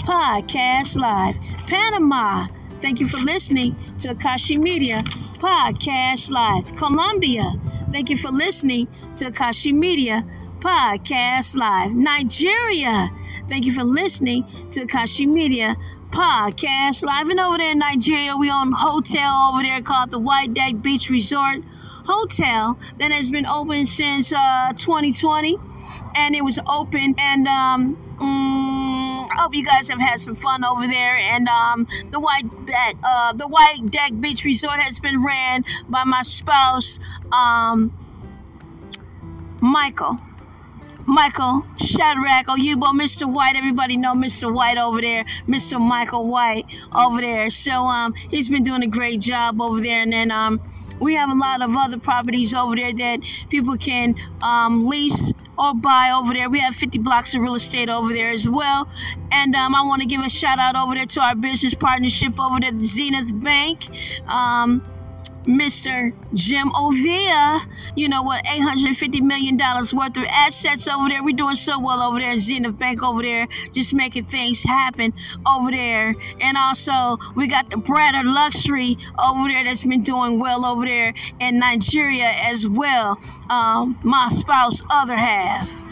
Podcast 0.06 0.96
Live. 0.96 1.38
Panama, 1.66 2.46
thank 2.80 3.00
you 3.00 3.08
for 3.08 3.18
listening 3.18 3.74
to 3.98 4.14
Akashi 4.14 4.58
Media 4.58 4.98
Podcast 5.38 6.30
Live. 6.30 6.74
Colombia, 6.76 7.52
thank 7.90 8.08
you 8.08 8.16
for 8.16 8.30
listening 8.30 8.86
to 9.16 9.30
Akashi 9.30 9.74
Media 9.74 10.24
Podcast 10.60 11.56
Live. 11.56 11.90
Nigeria, 11.92 13.10
thank 13.48 13.64
you 13.66 13.72
for 13.72 13.84
listening 13.84 14.44
to 14.70 14.86
Akashi 14.86 15.26
Media 15.26 15.74
Podcast 16.10 17.04
Live. 17.04 17.28
And 17.28 17.38
over 17.38 17.58
there 17.58 17.70
in 17.70 17.78
Nigeria, 17.78 18.36
we 18.36 18.50
own 18.50 18.72
a 18.72 18.76
hotel 18.76 19.50
over 19.52 19.62
there 19.62 19.80
called 19.80 20.10
the 20.10 20.18
White 20.18 20.52
Deck 20.52 20.82
Beach 20.82 21.08
Resort 21.08 21.58
hotel 22.04 22.78
that 22.98 23.12
has 23.12 23.30
been 23.30 23.46
open 23.46 23.86
since 23.86 24.32
uh, 24.32 24.72
2020, 24.74 25.56
and 26.16 26.34
it 26.34 26.42
was 26.42 26.58
open. 26.66 27.14
And 27.18 27.46
um, 27.46 27.96
mm, 28.18 29.28
I 29.30 29.42
hope 29.42 29.54
you 29.54 29.64
guys 29.64 29.88
have 29.88 30.00
had 30.00 30.18
some 30.18 30.34
fun 30.34 30.64
over 30.64 30.86
there. 30.86 31.16
And 31.16 31.48
um, 31.48 31.86
the 32.10 32.18
white 32.18 32.44
uh, 33.04 33.32
the 33.32 33.46
White 33.46 33.90
Deck 33.90 34.12
Beach 34.18 34.44
Resort 34.44 34.80
has 34.80 34.98
been 34.98 35.22
ran 35.22 35.64
by 35.88 36.04
my 36.04 36.22
spouse, 36.22 36.98
um, 37.32 37.92
Michael. 39.60 40.18
Michael 41.10 41.66
Shadrack 41.76 42.46
Oyubo, 42.46 42.94
Mr. 42.94 43.30
White. 43.30 43.56
Everybody 43.56 43.96
know 43.96 44.14
Mr. 44.14 44.54
White 44.54 44.78
over 44.78 45.00
there, 45.00 45.24
Mr. 45.48 45.80
Michael 45.80 46.28
White 46.28 46.66
over 46.94 47.20
there. 47.20 47.50
So 47.50 47.72
um, 47.72 48.14
he's 48.30 48.48
been 48.48 48.62
doing 48.62 48.84
a 48.84 48.86
great 48.86 49.20
job 49.20 49.60
over 49.60 49.80
there. 49.80 50.02
And 50.02 50.12
then 50.12 50.30
um, 50.30 50.60
we 51.00 51.16
have 51.16 51.28
a 51.28 51.34
lot 51.34 51.62
of 51.62 51.74
other 51.76 51.98
properties 51.98 52.54
over 52.54 52.76
there 52.76 52.94
that 52.94 53.20
people 53.48 53.76
can 53.76 54.14
um, 54.40 54.86
lease 54.86 55.32
or 55.58 55.74
buy 55.74 56.12
over 56.14 56.32
there. 56.32 56.48
We 56.48 56.60
have 56.60 56.76
50 56.76 57.00
blocks 57.00 57.34
of 57.34 57.42
real 57.42 57.56
estate 57.56 57.90
over 57.90 58.12
there 58.12 58.30
as 58.30 58.48
well. 58.48 58.88
And 59.32 59.56
um, 59.56 59.74
I 59.74 59.82
want 59.82 60.02
to 60.02 60.06
give 60.06 60.20
a 60.20 60.30
shout 60.30 60.60
out 60.60 60.76
over 60.76 60.94
there 60.94 61.06
to 61.06 61.20
our 61.22 61.34
business 61.34 61.74
partnership 61.74 62.38
over 62.38 62.60
there 62.60 62.70
Zenith 62.78 63.32
Bank. 63.42 63.88
Um, 64.28 64.80
Mr. 65.50 66.12
Jim 66.32 66.68
Ovia, 66.70 67.60
you 67.96 68.08
know 68.08 68.22
what, 68.22 68.44
$850 68.44 69.20
million 69.20 69.56
worth 69.56 70.16
of 70.16 70.24
assets 70.30 70.86
over 70.88 71.08
there. 71.08 71.22
We're 71.24 71.34
doing 71.36 71.56
so 71.56 71.80
well 71.80 72.02
over 72.02 72.18
there 72.18 72.30
in 72.30 72.38
Zenith 72.38 72.78
Bank 72.78 73.02
over 73.02 73.22
there, 73.22 73.48
just 73.72 73.92
making 73.92 74.26
things 74.26 74.62
happen 74.62 75.12
over 75.46 75.70
there. 75.70 76.14
And 76.40 76.56
also, 76.56 77.18
we 77.34 77.48
got 77.48 77.68
the 77.70 77.78
Bradder 77.78 78.22
Luxury 78.24 78.96
over 79.18 79.48
there 79.48 79.64
that's 79.64 79.84
been 79.84 80.02
doing 80.02 80.38
well 80.38 80.64
over 80.64 80.86
there 80.86 81.12
in 81.40 81.58
Nigeria 81.58 82.30
as 82.44 82.68
well. 82.68 83.18
Um, 83.50 83.98
my 84.04 84.28
spouse, 84.28 84.82
other 84.90 85.16
half. 85.16 85.84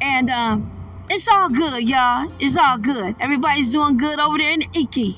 And 0.00 0.30
um, 0.30 0.70
it's 1.10 1.28
all 1.28 1.48
good, 1.48 1.88
y'all. 1.88 2.32
It's 2.38 2.56
all 2.56 2.78
good. 2.78 3.16
Everybody's 3.20 3.72
doing 3.72 3.96
good 3.96 4.20
over 4.20 4.38
there 4.38 4.52
in 4.52 4.62
Iki. 4.62 5.16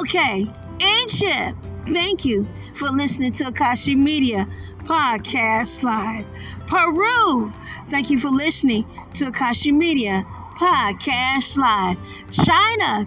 Okay, 0.00 0.46
Egypt, 0.80 1.56
thank 1.86 2.24
you 2.24 2.46
for 2.76 2.90
listening 2.90 3.32
to 3.32 3.44
Akashi 3.44 3.96
Media 3.96 4.46
Podcast 4.84 5.82
Live. 5.82 6.26
Peru, 6.66 7.50
thank 7.88 8.10
you 8.10 8.18
for 8.18 8.28
listening 8.28 8.84
to 9.14 9.30
Akashi 9.30 9.72
Media 9.72 10.26
Podcast 10.56 11.56
Live. 11.56 11.96
China, 12.30 13.06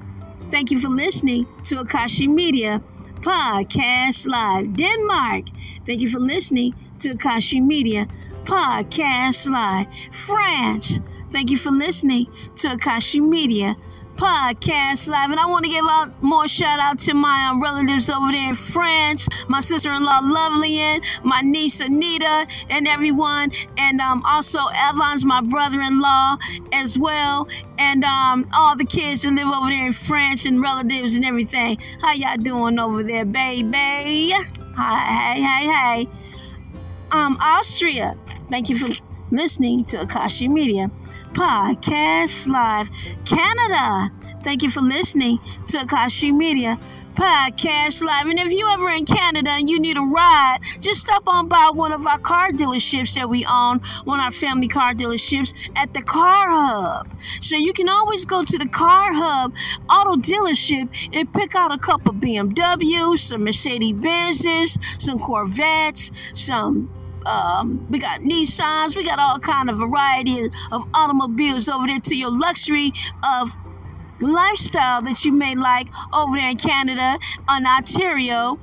thank 0.49 0.71
you 0.71 0.79
for 0.79 0.89
listening 0.89 1.45
to 1.63 1.75
Akashi 1.83 2.27
Media 2.27 2.81
Podcast 3.21 4.27
Live. 4.27 4.75
Denmark, 4.75 5.45
thank 5.85 6.01
you 6.01 6.09
for 6.09 6.19
listening 6.19 6.73
to 6.97 7.13
Akashi 7.13 7.61
Media 7.61 8.07
Podcast 8.45 9.47
Live. 9.51 9.85
France, 10.11 10.99
thank 11.29 11.51
you 11.51 11.57
for 11.57 11.71
listening 11.71 12.25
to 12.55 12.69
Akashi 12.69 13.21
Media 13.21 13.75
Podcast 14.19 15.09
Live. 15.09 15.31
And 15.31 15.39
I 15.39 15.45
want 15.45 15.63
to 15.63 15.71
give 15.71 15.85
out 15.89 16.21
more 16.21 16.45
shout 16.45 16.77
out 16.81 16.99
to 16.99 17.13
my 17.13 17.47
um, 17.49 17.61
relatives 17.63 18.09
over 18.09 18.33
there 18.33 18.49
in 18.49 18.53
France, 18.53 19.29
my 19.47 19.61
sister 19.61 19.93
in 19.93 20.03
law 20.03 20.19
Lovely, 20.21 20.99
my 21.23 21.39
niece 21.39 21.79
Anita, 21.79 22.45
and 22.69 22.85
everyone. 22.85 23.49
And 23.77 24.01
um, 24.01 24.21
also 24.25 24.59
Evans, 24.75 25.23
my 25.23 25.39
brother 25.39 25.79
in 25.81 26.01
law, 26.01 26.37
as 26.73 26.99
well. 26.99 27.47
And 27.77 28.03
um, 28.03 28.45
all 28.53 28.75
the 28.75 28.83
kids 28.83 29.21
that 29.21 29.31
live 29.31 29.47
over 29.47 29.69
there 29.69 29.85
in 29.85 29.93
France 29.93 30.43
and 30.43 30.61
relatives 30.61 31.15
and 31.15 31.23
everything. 31.23 31.77
How 32.01 32.11
y'all 32.11 32.35
doing 32.35 32.77
over 32.77 33.03
there, 33.03 33.23
baby? 33.23 34.33
Hi, 34.75 35.33
hey, 35.33 35.41
hey, 35.41 36.05
hey. 36.05 36.09
Um, 37.13 37.37
Austria, 37.41 38.17
thank 38.49 38.67
you 38.67 38.75
for 38.75 38.93
listening 39.31 39.85
to 39.85 39.99
Akashi 39.99 40.49
Media. 40.49 40.89
Podcast 41.33 42.47
Live. 42.47 42.89
Canada, 43.25 44.11
thank 44.43 44.63
you 44.63 44.69
for 44.69 44.81
listening 44.81 45.37
to 45.67 45.77
Akashi 45.79 46.35
Media 46.35 46.77
Podcast 47.13 48.03
Live. 48.03 48.27
And 48.27 48.39
if 48.39 48.51
you 48.51 48.67
ever 48.69 48.89
in 48.89 49.05
Canada 49.05 49.49
and 49.51 49.69
you 49.69 49.79
need 49.79 49.97
a 49.97 50.01
ride, 50.01 50.59
just 50.79 51.01
stop 51.01 51.27
on 51.27 51.47
by 51.47 51.69
one 51.73 51.91
of 51.91 52.07
our 52.07 52.17
car 52.17 52.49
dealerships 52.49 53.15
that 53.15 53.29
we 53.29 53.45
own, 53.45 53.79
one 54.05 54.19
of 54.19 54.25
our 54.25 54.31
family 54.31 54.67
car 54.67 54.93
dealerships 54.93 55.53
at 55.75 55.93
the 55.93 56.01
Car 56.01 56.49
Hub. 56.49 57.07
So 57.41 57.57
you 57.57 57.73
can 57.73 57.89
always 57.89 58.23
go 58.25 58.43
to 58.43 58.57
the 58.57 58.67
Car 58.67 59.13
Hub 59.13 59.53
auto 59.89 60.15
dealership 60.15 60.89
and 61.13 61.33
pick 61.33 61.55
out 61.55 61.73
a 61.73 61.77
couple 61.77 62.13
BMWs, 62.13 63.19
some 63.19 63.43
Mercedes 63.43 63.93
Benzes, 63.93 64.77
some 65.01 65.19
Corvettes, 65.19 66.11
some 66.33 66.89
um, 67.25 67.85
we 67.89 67.99
got 67.99 68.21
Nissans, 68.21 68.95
we 68.95 69.03
got 69.03 69.19
all 69.19 69.39
kind 69.39 69.69
of 69.69 69.77
variety 69.77 70.49
of 70.71 70.85
automobiles 70.93 71.69
over 71.69 71.87
there 71.87 71.99
to 71.99 72.15
your 72.15 72.31
luxury 72.31 72.91
of 73.23 73.51
lifestyle 74.21 75.01
that 75.01 75.23
you 75.23 75.31
may 75.31 75.55
like 75.55 75.87
over 76.13 76.35
there 76.35 76.49
in 76.49 76.57
Canada, 76.57 77.17
on 77.47 77.65
Ontario. 77.65 78.59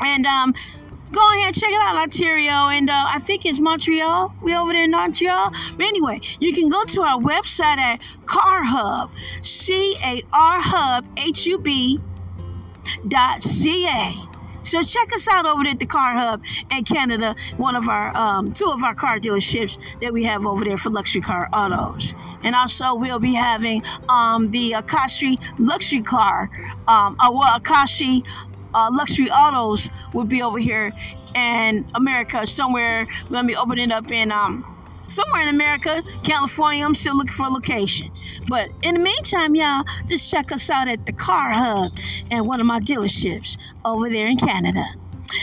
And 0.00 0.26
um, 0.26 0.54
go 1.12 1.20
ahead 1.34 1.54
check 1.54 1.70
it 1.70 1.82
out, 1.82 1.96
Ontario, 1.96 2.68
and 2.68 2.90
uh, 2.90 3.04
I 3.08 3.18
think 3.18 3.46
it's 3.46 3.58
Montreal. 3.58 4.34
We 4.42 4.54
over 4.54 4.72
there 4.72 4.84
in 4.84 4.90
Montreal. 4.90 5.52
But 5.76 5.86
anyway, 5.86 6.20
you 6.40 6.52
can 6.52 6.68
go 6.68 6.84
to 6.84 7.02
our 7.02 7.20
website 7.20 7.78
at 7.78 8.00
Car 8.26 8.64
Hub, 8.64 9.10
C 9.42 9.96
A 10.04 10.22
R 10.32 10.60
Hub 10.60 11.06
H 11.16 11.46
U 11.46 11.58
B 11.58 12.00
dot 13.08 13.42
C 13.42 13.88
A. 13.88 14.35
So 14.66 14.82
check 14.82 15.12
us 15.14 15.28
out 15.28 15.46
over 15.46 15.64
at 15.68 15.78
the 15.78 15.86
Car 15.86 16.12
Hub 16.12 16.42
in 16.72 16.82
Canada, 16.82 17.36
one 17.56 17.76
of 17.76 17.88
our 17.88 18.14
um, 18.16 18.52
two 18.52 18.66
of 18.66 18.82
our 18.82 18.96
car 18.96 19.20
dealerships 19.20 19.78
that 20.00 20.12
we 20.12 20.24
have 20.24 20.44
over 20.44 20.64
there 20.64 20.76
for 20.76 20.90
luxury 20.90 21.22
car 21.22 21.48
autos. 21.52 22.14
And 22.42 22.56
also 22.56 22.96
we'll 22.96 23.20
be 23.20 23.32
having 23.32 23.84
um, 24.08 24.50
the 24.50 24.72
Akashi 24.72 25.38
luxury 25.60 26.02
car, 26.02 26.50
um, 26.88 27.14
uh, 27.20 27.30
well, 27.32 27.60
Akashi 27.60 28.26
uh, 28.74 28.90
luxury 28.92 29.30
autos 29.30 29.88
will 30.12 30.24
be 30.24 30.42
over 30.42 30.58
here 30.58 30.92
in 31.36 31.86
America 31.94 32.44
somewhere. 32.44 33.06
We're 33.24 33.36
gonna 33.36 33.46
be 33.46 33.54
opening 33.54 33.92
up 33.92 34.10
in 34.10 34.32
um, 34.32 34.75
somewhere 35.08 35.42
in 35.42 35.48
America, 35.48 36.02
California. 36.24 36.84
I'm 36.84 36.94
still 36.94 37.16
looking 37.16 37.32
for 37.32 37.46
a 37.46 37.50
location. 37.50 38.10
But 38.48 38.68
in 38.82 38.94
the 38.94 39.00
meantime, 39.00 39.54
y'all, 39.54 39.84
just 40.06 40.30
check 40.30 40.52
us 40.52 40.70
out 40.70 40.88
at 40.88 41.06
the 41.06 41.12
Car 41.12 41.52
Hub 41.52 41.92
and 42.30 42.46
one 42.46 42.60
of 42.60 42.66
my 42.66 42.80
dealerships 42.80 43.56
over 43.84 44.08
there 44.08 44.26
in 44.26 44.36
Canada. 44.36 44.84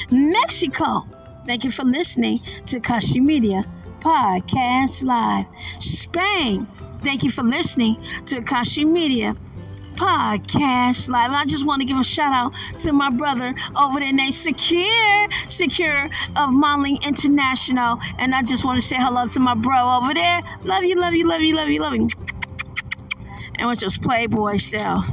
Mexico, 0.10 1.04
thank 1.46 1.64
you 1.64 1.72
for 1.72 1.84
listening 1.84 2.40
to 2.66 2.80
Kashi 2.80 3.20
Media 3.20 3.66
Podcast 4.00 5.04
Live. 5.04 5.46
Spain, 5.80 6.66
thank 7.04 7.24
you 7.24 7.30
for 7.30 7.44
listening 7.44 7.98
to 8.26 8.42
Kashi 8.42 8.86
Media 8.86 9.36
Podcast 10.04 11.08
Live. 11.08 11.32
I 11.32 11.46
just 11.46 11.66
want 11.66 11.80
to 11.80 11.86
give 11.86 11.98
a 11.98 12.04
shout 12.04 12.34
out 12.34 12.54
to 12.80 12.92
my 12.92 13.10
brother 13.10 13.56
over 13.74 14.02
there 14.02 14.12
named 14.12 14.34
Secure, 14.34 15.30
Secure 15.48 16.10
of 16.36 16.50
Modeling 16.50 17.00
International. 17.04 17.98
And 18.18 18.36
I 18.36 18.44
just 18.44 18.66
want 18.66 18.82
to 18.82 18.86
say 18.86 18.98
hello 18.98 19.28
to 19.28 19.40
my 19.40 19.56
bro 19.56 19.98
over 19.98 20.14
there. 20.14 20.42
Love 20.64 20.84
you, 20.84 21.00
love 21.00 21.14
you, 21.14 21.26
love 21.26 21.40
you, 21.40 21.56
love 21.56 21.70
you, 21.70 21.80
love 21.80 21.96
you. 21.96 22.10
And 23.60 23.70
with 23.70 23.80
just 23.80 24.02
Playboy 24.02 24.58
self. 24.58 25.06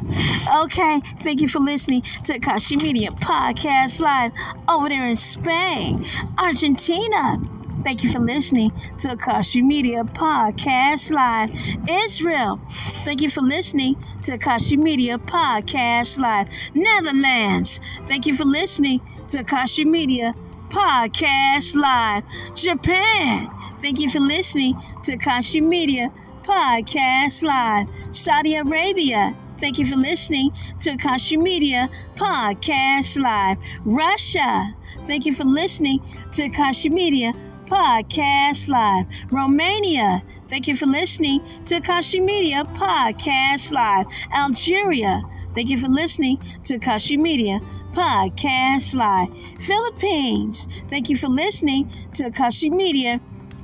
Okay, 0.64 1.00
thank 1.20 1.40
you 1.40 1.46
for 1.46 1.60
listening 1.60 2.02
to 2.24 2.40
Kashi 2.40 2.76
Media 2.76 3.12
Podcast 3.12 4.00
Live 4.00 4.32
over 4.68 4.88
there 4.88 5.06
in 5.06 5.14
Spain, 5.14 6.04
Argentina. 6.36 7.59
Thank 7.82 8.04
you 8.04 8.10
for 8.10 8.18
listening 8.18 8.70
to 8.98 9.16
Akashi 9.16 9.62
Media 9.62 10.04
Podcast 10.04 11.12
Live. 11.12 11.50
Israel, 11.88 12.60
thank 13.04 13.22
you 13.22 13.30
for 13.30 13.40
listening 13.40 13.96
to 14.22 14.36
Akashi 14.36 14.76
Media 14.76 15.16
Podcast 15.18 16.18
Live. 16.18 16.48
Netherlands, 16.74 17.80
thank 18.06 18.26
you 18.26 18.34
for 18.34 18.44
listening 18.44 19.00
to 19.28 19.42
Akashi 19.42 19.86
Media 19.86 20.34
Podcast 20.68 21.74
Live. 21.74 22.22
Japan, 22.54 23.50
thank 23.80 23.98
you 23.98 24.10
for 24.10 24.20
listening 24.20 24.74
to 25.02 25.16
Akashi 25.16 25.62
Media 25.62 26.12
Podcast 26.42 27.42
Live. 27.42 27.88
Saudi 28.14 28.56
Arabia, 28.56 29.34
Thank 29.58 29.78
you 29.78 29.84
for 29.84 29.96
listening 29.96 30.52
to 30.78 30.96
Akashi 30.96 31.36
Media 31.38 31.90
Podcast 32.14 33.20
Live. 33.20 33.58
Russia, 33.84 34.74
thank 35.06 35.26
you 35.26 35.34
for 35.34 35.44
listening 35.44 36.00
to 36.32 36.48
Akashi 36.48 36.90
Media 36.90 37.34
Podcast 37.70 38.68
Live. 38.68 39.06
Romania, 39.30 40.22
thank 40.48 40.66
you 40.66 40.74
for 40.74 40.86
listening 40.86 41.40
to 41.66 41.80
Akashi 41.80 42.20
Media 42.20 42.64
Podcast 42.64 43.72
Live. 43.72 44.06
Algeria, 44.34 45.22
thank 45.54 45.70
you 45.70 45.78
for 45.78 45.86
listening 45.86 46.36
to 46.64 46.80
Akashi 46.80 47.16
Media 47.16 47.60
Podcast 47.92 48.96
Live. 48.96 49.28
Philippines, 49.60 50.66
thank 50.88 51.08
you 51.08 51.16
for 51.16 51.28
listening 51.28 51.88
to 52.12 52.24
Akashi 52.24 52.72
Media 52.72 53.20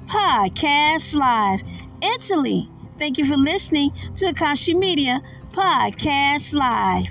Podcast 0.07 1.16
Live. 1.16 1.64
Italy, 2.00 2.68
thank 2.98 3.18
you 3.18 3.24
for 3.24 3.36
listening 3.36 3.90
to 4.14 4.26
Akashi 4.26 4.78
Media 4.78 5.20
Podcast 5.50 6.54
Live. 6.54 7.07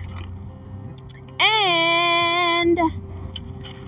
And 1.42 2.80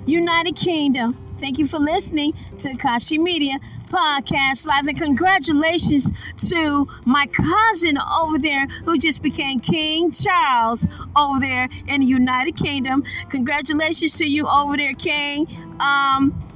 United 0.05 0.57
Kingdom, 0.57 1.26
Thank 1.39 1.59
you 1.59 1.67
for 1.67 1.77
listening 1.77 2.33
to 2.59 2.73
Kashi 2.75 3.17
Media 3.19 3.59
Podcast 3.89 4.65
Live. 4.67 4.87
And 4.87 4.97
congratulations 4.97 6.11
to 6.49 6.87
my 7.05 7.27
cousin 7.27 7.97
over 8.19 8.39
there 8.39 8.65
who 8.85 8.97
just 8.97 9.21
became 9.21 9.59
King 9.59 10.11
Charles 10.11 10.87
over 11.15 11.39
there 11.39 11.69
in 11.87 12.01
the 12.01 12.07
United 12.07 12.55
Kingdom. 12.55 13.03
Congratulations 13.29 14.17
to 14.17 14.25
you 14.25 14.47
over 14.47 14.77
there, 14.77 14.93
King. 14.93 15.47
Um, 15.79 16.46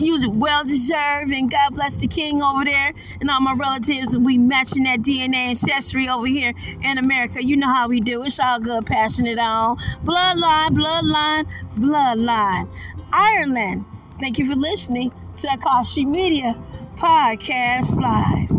you 0.00 0.30
well 0.30 0.64
deserved, 0.64 1.32
and 1.32 1.50
God 1.50 1.74
bless 1.74 2.00
the 2.00 2.06
King 2.06 2.42
over 2.42 2.64
there 2.64 2.92
and 3.20 3.30
all 3.30 3.40
my 3.40 3.52
relatives. 3.52 4.14
And 4.14 4.24
we 4.24 4.38
matching 4.38 4.84
that 4.84 5.00
DNA 5.00 5.36
ancestry 5.36 6.08
over 6.08 6.26
here 6.26 6.52
in 6.82 6.98
America. 6.98 7.44
You 7.44 7.56
know 7.56 7.72
how 7.72 7.88
we 7.88 8.00
do. 8.00 8.22
It's 8.24 8.40
all 8.40 8.60
good, 8.60 8.86
passing 8.86 9.26
it 9.26 9.38
on. 9.38 9.76
Bloodline, 10.04 10.70
bloodline, 10.70 11.46
bloodline. 11.76 12.68
Ireland. 13.12 13.84
Thank 14.18 14.38
you 14.38 14.44
for 14.44 14.56
listening 14.56 15.12
to 15.38 15.48
Akashi 15.48 16.06
Media 16.06 16.54
Podcast 16.96 18.00
Live. 18.00 18.50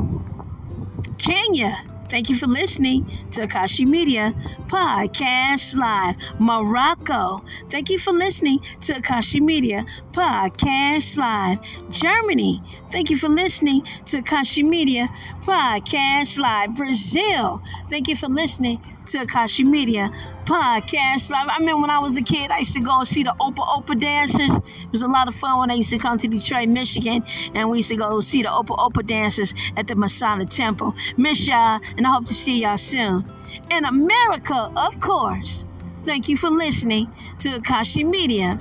Kenya. 1.18 1.91
Thank 2.12 2.30
you 2.30 2.36
for 2.36 2.46
listening 2.46 3.06
to 3.32 3.48
Akashi 3.48 3.88
Media 3.88 4.34
Podcast 4.68 5.78
Live. 5.78 6.18
Morocco. 6.42 7.42
Thank 7.70 7.90
you 7.90 7.98
for 7.98 8.12
listening 8.12 8.60
to 8.82 8.96
Akashi 8.96 9.40
Media 9.40 9.86
Podcast 10.12 11.18
Live. 11.18 11.60
Germany. 11.90 12.62
Thank 12.92 13.10
you 13.10 13.16
for 13.16 13.30
listening 13.30 13.84
to 14.08 14.22
Akashi 14.22 14.68
Media 14.68 15.08
Podcast 15.44 16.38
Live. 16.38 16.76
Brazil. 16.76 17.64
Thank 17.90 18.10
you 18.10 18.18
for 18.18 18.28
listening 18.28 18.82
to 19.06 19.20
Akashi 19.20 19.64
Media 19.64 20.12
Podcast 20.44 21.32
Live. 21.32 21.48
I 21.48 21.58
remember 21.58 21.84
when 21.84 21.90
I 21.90 22.00
was 22.00 22.18
a 22.18 22.22
kid, 22.22 22.52
I 22.52 22.60
used 22.60 22.74
to 22.74 22.82
go 22.82 23.06
see 23.06 23.24
the 23.24 23.34
Opa 23.40 23.66
Opa 23.66 23.98
dancers. 23.98 24.58
It 24.58 24.92
was 24.92 25.04
a 25.04 25.08
lot 25.08 25.30
of 25.30 25.36
fun 25.36 25.60
when 25.60 25.72
I 25.72 25.76
used 25.76 25.92
to 25.92 26.00
come 26.00 26.18
to 26.18 26.28
Detroit, 26.28 26.68
Michigan, 26.68 27.24
and 27.56 27.70
we 27.70 27.78
used 27.78 27.90
to 27.90 27.96
go 27.96 28.20
see 28.20 28.42
the 28.42 28.50
Opa 28.50 28.78
Opa 28.78 29.06
dancers 29.06 29.54
at 29.78 29.88
the 29.88 29.96
Masada 29.96 30.46
Temple. 30.46 30.94
Miss 31.16 31.48
y'all, 31.48 31.80
and 31.96 32.06
I 32.06 32.12
hope 32.12 32.26
to 32.26 32.34
see 32.34 32.62
y'all 32.62 32.76
soon. 32.76 33.26
In 33.70 33.86
America, 33.86 34.70
of 34.76 35.00
course. 35.00 35.66
Thank 36.04 36.28
you 36.28 36.36
for 36.36 36.50
listening 36.50 37.12
to 37.40 37.50
Akashi 37.60 38.04
Media 38.04 38.60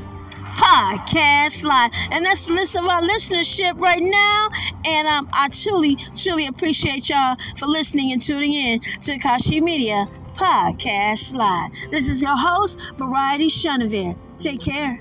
Podcast 0.61 1.65
Live. 1.65 1.91
And 2.11 2.25
that's 2.25 2.47
the 2.47 2.53
list 2.53 2.77
of 2.77 2.87
our 2.87 3.01
listenership 3.01 3.81
right 3.81 4.03
now. 4.03 4.51
And 4.85 5.09
um, 5.09 5.29
I 5.33 5.49
truly, 5.49 5.97
truly 6.15 6.47
appreciate 6.47 7.09
y'all 7.09 7.37
for 7.57 7.67
listening 7.67 8.13
and 8.13 8.21
tuning 8.21 8.53
in 8.53 8.81
to 8.81 9.19
Akashi 9.19 9.63
Media 9.63 10.07
Podcast 10.35 11.35
Live. 11.35 11.71
This 11.91 12.09
is 12.09 12.21
your 12.21 12.37
host, 12.37 12.79
Variety 12.97 13.47
Chenevert. 13.47 14.17
Take 14.39 14.61
care. 14.61 15.01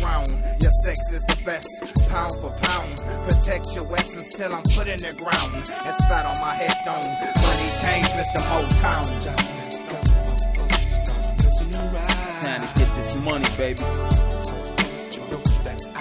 Around. 0.00 0.28
Your 0.60 0.70
sex 0.84 0.98
is 1.12 1.22
the 1.24 1.36
best, 1.44 1.68
pound 2.08 2.32
for 2.40 2.50
pound. 2.62 2.96
Protect 3.28 3.74
your 3.74 3.92
essence 3.96 4.34
till 4.34 4.54
I'm 4.54 4.62
put 4.74 4.86
in 4.88 4.98
the 5.00 5.12
ground. 5.12 5.54
And 5.54 5.94
spat 6.02 6.26
on 6.26 6.38
my 6.40 6.54
headstone. 6.54 7.10
Money 7.42 7.68
change, 7.80 8.06
Mr. 8.18 8.40
Motown. 8.50 9.04
Time 9.22 9.44
has 9.62 9.78
come 9.78 10.06
for 10.12 10.26
us 10.30 10.84
to 10.84 10.88
start 11.04 11.24
messing 11.38 11.74
around. 11.74 12.42
Time 12.42 12.62
to 12.66 12.68
get 12.78 12.90
this 12.96 13.14
money, 13.16 13.48
baby. 13.56 13.80
Don't 13.80 15.12
you 15.14 15.22
know 15.30 15.42
that 15.64 15.78
I 15.86 15.98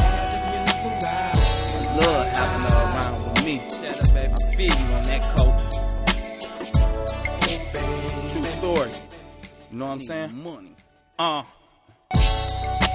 having 0.00 0.44
you 0.50 0.60
around? 0.90 1.38
Love 2.00 2.26
having 2.38 2.64
her 2.66 2.80
around 2.86 3.16
with 3.32 3.44
me. 3.44 3.54
Shut 3.68 3.96
up, 4.04 4.10
baby. 4.14 4.32
I 4.32 4.34
feel 4.56 4.74
you 4.78 4.88
on 4.94 5.02
that 5.04 5.22
coat. 5.36 5.56
True 8.30 8.44
story. 8.44 8.90
You 9.70 9.78
know 9.78 9.86
what 9.86 9.92
I'm 9.92 10.00
saying? 10.02 10.42
Money. 10.42 10.74
Uh. 11.18 11.42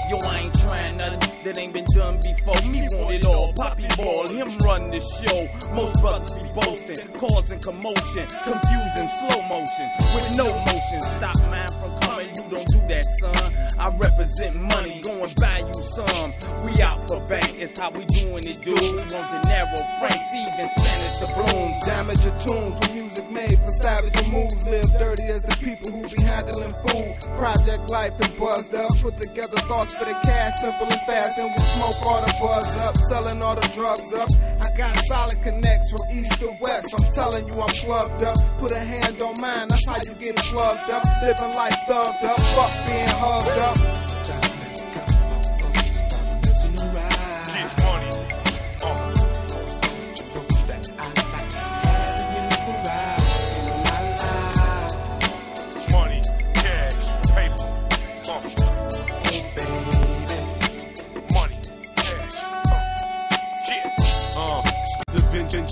Yo, 0.07 0.17
I 0.19 0.39
ain't 0.41 0.59
trying 0.59 0.97
nothing 0.97 1.43
that 1.43 1.57
ain't 1.57 1.73
been 1.73 1.85
done 1.85 2.19
before. 2.21 2.61
Me 2.69 2.85
want 2.93 3.15
it 3.15 3.25
all. 3.25 3.53
Poppy 3.53 3.87
ball, 3.97 4.27
him 4.27 4.55
run 4.59 4.91
the 4.91 5.01
show. 5.01 5.49
Most 5.73 5.99
brothers 5.99 6.33
be 6.33 6.43
boasting, 6.53 7.07
causing 7.17 7.59
commotion, 7.59 8.27
confusing 8.43 9.07
slow 9.09 9.41
motion 9.49 9.89
with 10.13 10.37
no 10.37 10.45
motion. 10.69 11.01
Stop 11.01 11.37
mine 11.49 11.69
from 11.69 12.04
coming, 12.15 12.35
you 12.35 12.43
don't 12.49 12.67
do 12.67 12.79
that, 12.87 13.05
son. 13.19 13.79
I 13.79 13.89
represent 13.97 14.55
money, 14.55 15.01
go 15.01 15.23
and 15.23 15.35
buy 15.35 15.59
you 15.59 15.83
some. 15.83 16.33
We 16.63 16.81
out 16.81 17.07
for 17.07 17.19
bank, 17.27 17.55
it's 17.57 17.77
how 17.79 17.91
we 17.91 18.05
doing 18.05 18.43
it, 18.45 18.61
dude. 18.61 18.77
Want 18.77 19.09
the 19.11 19.41
narrow 19.47 19.77
francs, 19.99 20.29
even 20.33 20.69
Spanish 20.69 21.17
the 21.17 21.27
blooms. 21.35 21.85
Damage 21.85 22.23
your 22.23 22.37
tunes 22.39 22.75
with 22.79 22.93
music 22.93 23.29
made 23.31 23.59
for 23.59 23.71
savage 23.81 24.27
moves. 24.27 24.55
Live 24.65 24.91
dirty 24.97 25.23
as 25.23 25.41
the 25.41 25.55
people 25.57 25.91
who 25.91 26.07
be 26.07 26.21
handling 26.23 26.73
food. 26.87 27.15
Project 27.37 27.89
life 27.91 28.13
and 28.19 28.39
buzzed 28.39 28.73
up. 28.75 28.91
Put 29.01 29.17
together 29.17 29.57
thoughts 29.67 29.95
for 29.95 30.05
the 30.05 30.13
cash, 30.23 30.59
simple 30.59 30.87
and 30.87 31.01
fast. 31.07 31.31
Then 31.37 31.51
we 31.51 31.59
smoke 31.75 32.01
all 32.05 32.21
the 32.21 32.33
buzz 32.39 32.77
up, 32.77 32.95
selling 33.09 33.41
all 33.41 33.55
the 33.55 33.67
drugs 33.73 34.13
up. 34.13 34.29
I 34.61 34.75
got 34.77 34.95
solid 35.07 35.41
connects 35.43 35.91
from 35.91 36.01
east 36.11 36.39
to 36.39 36.55
west. 36.61 36.87
I'm 36.97 37.11
telling 37.13 37.47
you, 37.47 37.53
I'm 37.59 37.75
plugged 37.83 38.23
up. 38.23 38.37
Put 38.59 38.71
a 38.71 38.79
hand 38.79 39.21
on 39.21 39.39
mine, 39.39 39.67
that's 39.67 39.85
how 39.85 39.97
you 39.97 40.13
get 40.19 40.35
plugged 40.37 40.89
up. 40.89 41.03
Living 41.21 41.55
life 41.55 41.77
thugged 42.05 42.23
up, 42.23 42.39
fuck 42.39 42.85
being 42.85 43.07
hugged 43.07 43.59
up. 43.59 44.14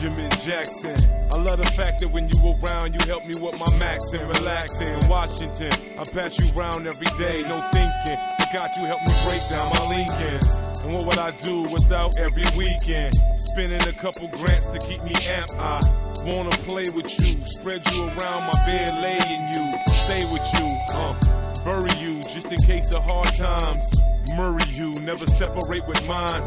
Benjamin 0.03 0.31
Jackson. 0.31 0.97
I 1.31 1.37
love 1.37 1.59
the 1.59 1.71
fact 1.77 1.99
that 2.01 2.09
when 2.09 2.27
you 2.27 2.35
around, 2.61 2.93
you 2.93 2.99
help 3.07 3.25
me 3.25 3.35
with 3.39 3.57
my 3.57 3.77
max 3.77 4.11
and 4.11 4.27
relaxing. 4.35 4.99
Washington, 5.07 5.71
I 5.97 6.03
pass 6.03 6.37
you 6.37 6.51
around 6.53 6.87
every 6.87 7.07
day, 7.17 7.37
no 7.47 7.65
thinking. 7.71 8.19
Got 8.51 8.75
you 8.75 8.83
help 8.83 8.99
me 9.01 9.13
break 9.23 9.47
down 9.49 9.71
my 9.73 9.95
Lincolns. 9.95 10.83
And 10.83 10.93
what 10.93 11.05
would 11.05 11.17
I 11.17 11.31
do 11.31 11.61
without 11.61 12.17
every 12.17 12.43
weekend? 12.57 13.15
Spending 13.37 13.81
a 13.87 13.93
couple 13.93 14.27
grants 14.27 14.67
to 14.67 14.79
keep 14.79 15.01
me 15.05 15.13
amped. 15.13 15.55
I 15.55 15.79
wanna 16.25 16.51
play 16.67 16.89
with 16.89 17.09
you, 17.21 17.45
spread 17.45 17.89
you 17.93 18.03
around 18.03 18.43
my 18.43 18.65
bed, 18.65 18.91
laying 19.01 19.53
you, 19.55 19.93
stay 20.03 20.25
with 20.33 20.45
you, 20.59 20.77
uh, 20.91 21.63
bury 21.63 21.93
you 22.01 22.21
just 22.23 22.51
in 22.51 22.59
case 22.63 22.93
of 22.93 23.03
hard 23.05 23.33
times. 23.35 23.89
Murray 24.35 24.65
you, 24.73 24.91
never 24.99 25.25
separate 25.25 25.87
with 25.87 26.05
mine. 26.05 26.43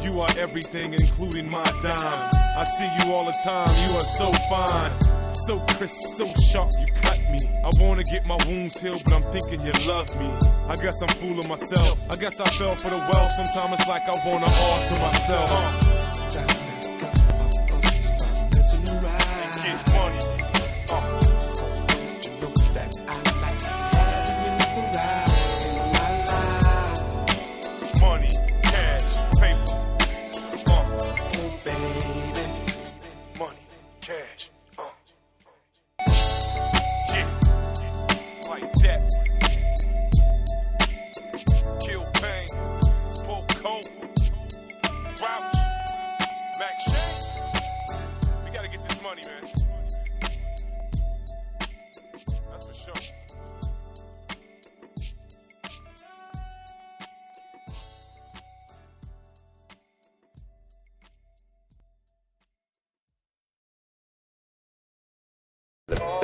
You 0.00 0.20
are 0.20 0.30
everything, 0.38 0.94
including 0.94 1.50
my 1.50 1.64
dime. 1.82 2.41
I 2.54 2.64
see 2.64 2.88
you 2.98 3.14
all 3.14 3.24
the 3.24 3.32
time, 3.32 3.68
you 3.88 3.96
are 3.96 4.04
so 4.04 4.32
fine. 4.48 4.92
So 5.32 5.58
crisp, 5.74 6.08
so 6.10 6.26
sharp, 6.34 6.70
you 6.78 6.86
cut 7.00 7.18
me. 7.30 7.40
I 7.64 7.70
wanna 7.80 8.04
get 8.04 8.26
my 8.26 8.36
wounds 8.46 8.80
healed, 8.80 9.02
but 9.04 9.14
I'm 9.14 9.32
thinking 9.32 9.62
you 9.62 9.72
love 9.88 10.14
me. 10.20 10.30
I 10.68 10.74
guess 10.74 11.00
I'm 11.00 11.08
fooling 11.16 11.48
myself. 11.48 11.98
I 12.10 12.16
guess 12.16 12.40
I 12.40 12.48
fell 12.50 12.76
for 12.76 12.90
the 12.90 12.98
wealth. 12.98 13.32
Sometimes 13.32 13.80
it's 13.80 13.88
like 13.88 14.02
I 14.02 14.28
wanna 14.28 14.46
all 14.46 14.80
to 14.80 14.94
myself. 14.98 15.50
Messing 15.50 15.91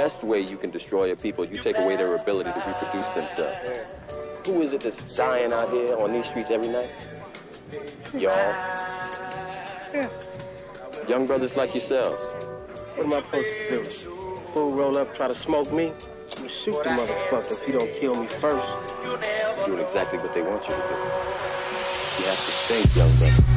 best 0.08 0.24
way 0.24 0.40
you 0.40 0.56
can 0.56 0.70
destroy 0.70 1.12
a 1.12 1.14
people, 1.14 1.44
you 1.44 1.58
take 1.58 1.76
away 1.76 1.94
their 1.94 2.14
ability 2.14 2.50
to 2.50 2.62
reproduce 2.66 3.10
themselves. 3.10 3.58
Who 4.46 4.62
is 4.62 4.72
it 4.72 4.80
that's 4.80 5.02
dying 5.14 5.52
out 5.52 5.70
here 5.70 5.94
on 5.98 6.14
these 6.14 6.24
streets 6.24 6.50
every 6.50 6.68
night? 6.68 6.90
Y'all. 8.14 8.54
Young 11.06 11.26
brothers 11.26 11.56
like 11.56 11.74
yourselves. 11.74 12.32
What 12.96 13.04
am 13.04 13.12
I 13.12 13.20
supposed 13.20 13.54
to 13.58 13.68
do? 13.68 13.84
Fool 14.54 14.72
roll 14.72 14.96
up, 14.96 15.14
try 15.14 15.28
to 15.28 15.34
smoke 15.34 15.70
me? 15.70 15.92
Shoot 16.46 16.82
the 16.84 16.88
motherfucker 16.88 17.52
if 17.52 17.66
he 17.66 17.72
don't 17.72 17.92
kill 17.96 18.14
me 18.14 18.28
first. 18.28 18.66
Doing 19.66 19.80
exactly 19.80 20.18
what 20.20 20.32
they 20.32 20.40
want 20.40 20.62
you 20.66 20.74
to 20.74 20.84
do. 20.88 21.57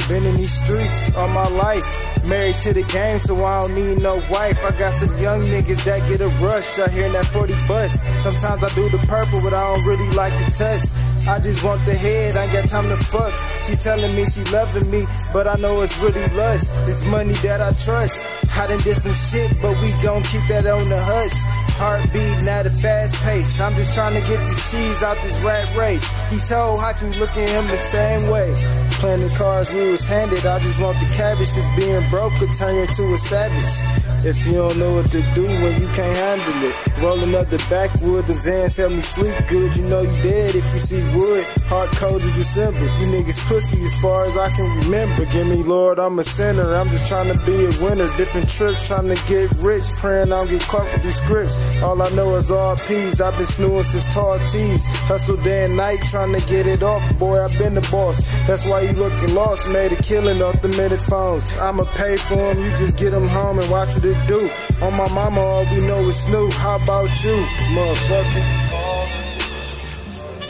Been 0.07 0.26
in 0.26 0.38
these 0.38 0.51
streets 0.63 1.13
all 1.15 1.28
my 1.28 1.47
life. 1.47 1.84
Married 2.24 2.57
to 2.59 2.74
the 2.74 2.84
game, 2.84 3.17
so 3.19 3.43
I 3.43 3.61
don't 3.61 3.76
need 3.76 4.01
no 4.01 4.17
wife. 4.30 4.63
I 4.63 4.72
got 4.72 4.93
some 4.93 5.15
young 5.17 5.41
niggas 5.41 5.84
that 5.86 6.07
get 6.07 6.22
a 6.22 6.30
rush 6.43 6.76
here 6.76 7.05
in 7.05 7.13
that 7.13 7.26
40 7.26 7.53
bus. 7.67 8.03
Sometimes 8.22 8.63
I 8.63 8.74
do 8.76 8.89
the 8.89 8.99
purple, 9.07 9.41
but 9.41 9.53
I 9.53 9.76
don't 9.76 9.86
really 9.86 10.09
like 10.11 10.34
the 10.38 10.51
test. 10.51 10.95
I 11.28 11.39
just 11.39 11.63
want 11.63 11.86
the 11.86 11.93
head, 11.93 12.36
I 12.38 12.43
ain't 12.43 12.53
got 12.53 12.67
time 12.67 12.89
to 12.89 12.97
fuck. 12.97 13.34
She 13.63 13.76
telling 13.76 14.15
me 14.15 14.26
she 14.26 14.43
loving 14.45 14.89
me, 14.89 15.05
but 15.34 15.47
I 15.47 15.55
know 15.55 15.82
it's 15.82 15.97
really 15.99 16.28
lust. 16.30 16.74
It's 16.88 17.05
money 17.05 17.34
that 17.45 17.61
I 17.61 17.74
trust. 17.74 18.24
I 18.57 18.67
done 18.67 18.80
did 18.80 18.97
some 18.97 19.13
shit, 19.13 19.61
but 19.61 19.80
we 19.82 19.91
gon' 20.03 20.24
keep 20.24 20.45
that 20.47 20.65
on 20.65 20.89
the 20.89 21.01
hush. 21.01 21.61
Heart 21.82 22.13
beating 22.13 22.47
at 22.47 22.67
a 22.67 22.69
fast 22.69 23.15
pace. 23.23 23.59
I'm 23.59 23.75
just 23.75 23.95
trying 23.95 24.13
to 24.13 24.21
get 24.29 24.45
the 24.45 24.53
cheese 24.69 25.01
out 25.01 25.19
this 25.23 25.39
rat 25.39 25.75
race. 25.75 26.07
He 26.29 26.38
told 26.38 26.79
Hockey 26.79 27.09
look 27.17 27.32
at 27.32 27.49
him 27.49 27.65
the 27.65 27.75
same 27.75 28.29
way. 28.29 28.53
Playing 29.01 29.21
the 29.21 29.34
cards 29.36 29.73
we 29.73 29.89
was 29.89 30.05
handed, 30.05 30.45
I 30.45 30.59
just 30.59 30.79
want 30.79 30.99
the 30.99 31.07
cabbage, 31.07 31.51
cause 31.51 31.65
being 31.75 32.07
broke 32.11 32.34
could 32.34 32.53
turn 32.53 32.75
you 32.75 32.82
into 32.82 33.11
a 33.11 33.17
savage. 33.17 33.82
If 34.24 34.45
you 34.45 34.53
don't 34.53 34.78
know 34.78 34.93
what 34.93 35.11
to 35.11 35.22
do 35.34 35.45
when 35.45 35.82
you 35.82 35.88
can't 35.93 36.15
handle 36.15 36.69
it. 36.69 36.76
Rolling 37.01 37.34
up 37.34 37.49
the 37.49 37.57
backwoods, 37.69 38.28
them 38.28 38.38
Xans 38.38 38.78
help 38.78 38.93
me 38.93 39.01
sleep 39.01 39.36
good. 39.49 39.76
You 39.76 39.84
know 39.86 40.01
you 40.01 40.22
dead 40.22 40.55
if 40.55 40.65
you 40.74 40.80
see 40.80 41.01
wood. 41.15 41.43
Heart 41.65 41.95
cold 41.95 42.22
December. 42.22 42.86
You 42.99 43.07
niggas 43.07 43.39
pussy 43.47 43.84
as 43.84 43.95
far 43.95 44.26
as 44.26 44.38
I 44.38 44.49
can 44.51 44.69
remember. 44.82 45.26
Give 45.26 45.47
me, 45.47 45.63
Lord, 45.63 45.97
I'm 45.97 46.19
a 46.19 46.24
sinner. 46.24 46.76
I'm 46.76 46.89
just 46.89 47.07
trying 47.07 47.34
to 47.34 47.45
be 47.45 47.65
a 47.65 47.84
winner. 47.84 48.15
Different 48.17 48.47
trips, 48.47 48.88
trying 48.88 49.07
to 49.07 49.19
get 49.28 49.51
rich. 49.57 49.86
Praying 49.97 50.32
I 50.32 50.38
don't 50.38 50.49
get 50.49 50.61
caught 50.61 50.91
with 50.93 51.01
these 51.01 51.17
scripts. 51.17 51.57
All 51.82 51.99
I 52.01 52.09
know 52.09 52.36
is 52.36 52.51
RPs. 52.51 53.22
I've 53.22 53.38
been 53.38 53.47
snooing 53.47 53.84
since 53.84 54.05
tall 54.13 54.38
tees. 54.45 54.86
Hustle 55.09 55.38
day 55.38 55.65
and 55.65 55.76
night, 55.76 55.99
trying 56.03 56.34
to 56.34 56.41
get 56.41 56.67
it 56.67 56.84
off. 56.84 57.01
Boy, 57.17 57.43
I've 57.43 57.57
been 57.57 57.74
the 57.74 57.88
boss. 57.89 58.22
That's 58.45 58.65
why 58.65 58.82
you 58.82 58.91
looking 58.91 59.34
lost. 59.34 59.67
Made 59.69 59.93
a 59.93 59.95
killing 59.95 60.43
off 60.43 60.61
the 60.61 60.69
minute 60.69 61.01
phones. 61.01 61.43
I'ma 61.57 61.86
pay 61.95 62.17
for 62.17 62.36
them. 62.36 62.59
You 62.59 62.69
just 62.78 62.97
get 62.97 63.11
them 63.11 63.28
home 63.28 63.57
and 63.57 63.69
watch 63.72 63.95
what 63.95 64.11
do. 64.28 64.49
On 64.82 64.93
my 64.93 65.07
mama, 65.09 65.41
all 65.41 65.66
we 65.66 65.82
know 65.82 66.07
is 66.07 66.24
Snoop. 66.24 66.51
How 66.53 66.76
about 66.78 67.24
you, 67.24 67.36
motherfucker? 67.76 68.43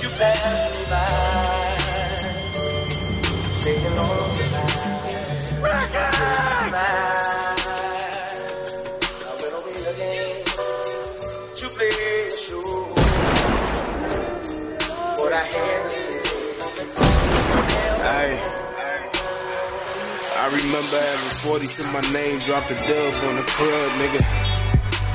You 0.02 0.10
passed 0.10 0.74
me 0.74 0.84
by, 0.90 1.21
remember 20.52 21.00
having 21.00 21.36
40 21.48 21.68
to 21.68 21.84
my 21.88 22.02
name, 22.12 22.40
dropped 22.40 22.72
a 22.72 22.76
dub 22.76 23.24
on 23.24 23.36
the 23.38 23.44
club, 23.44 23.92
nigga. 24.02 24.22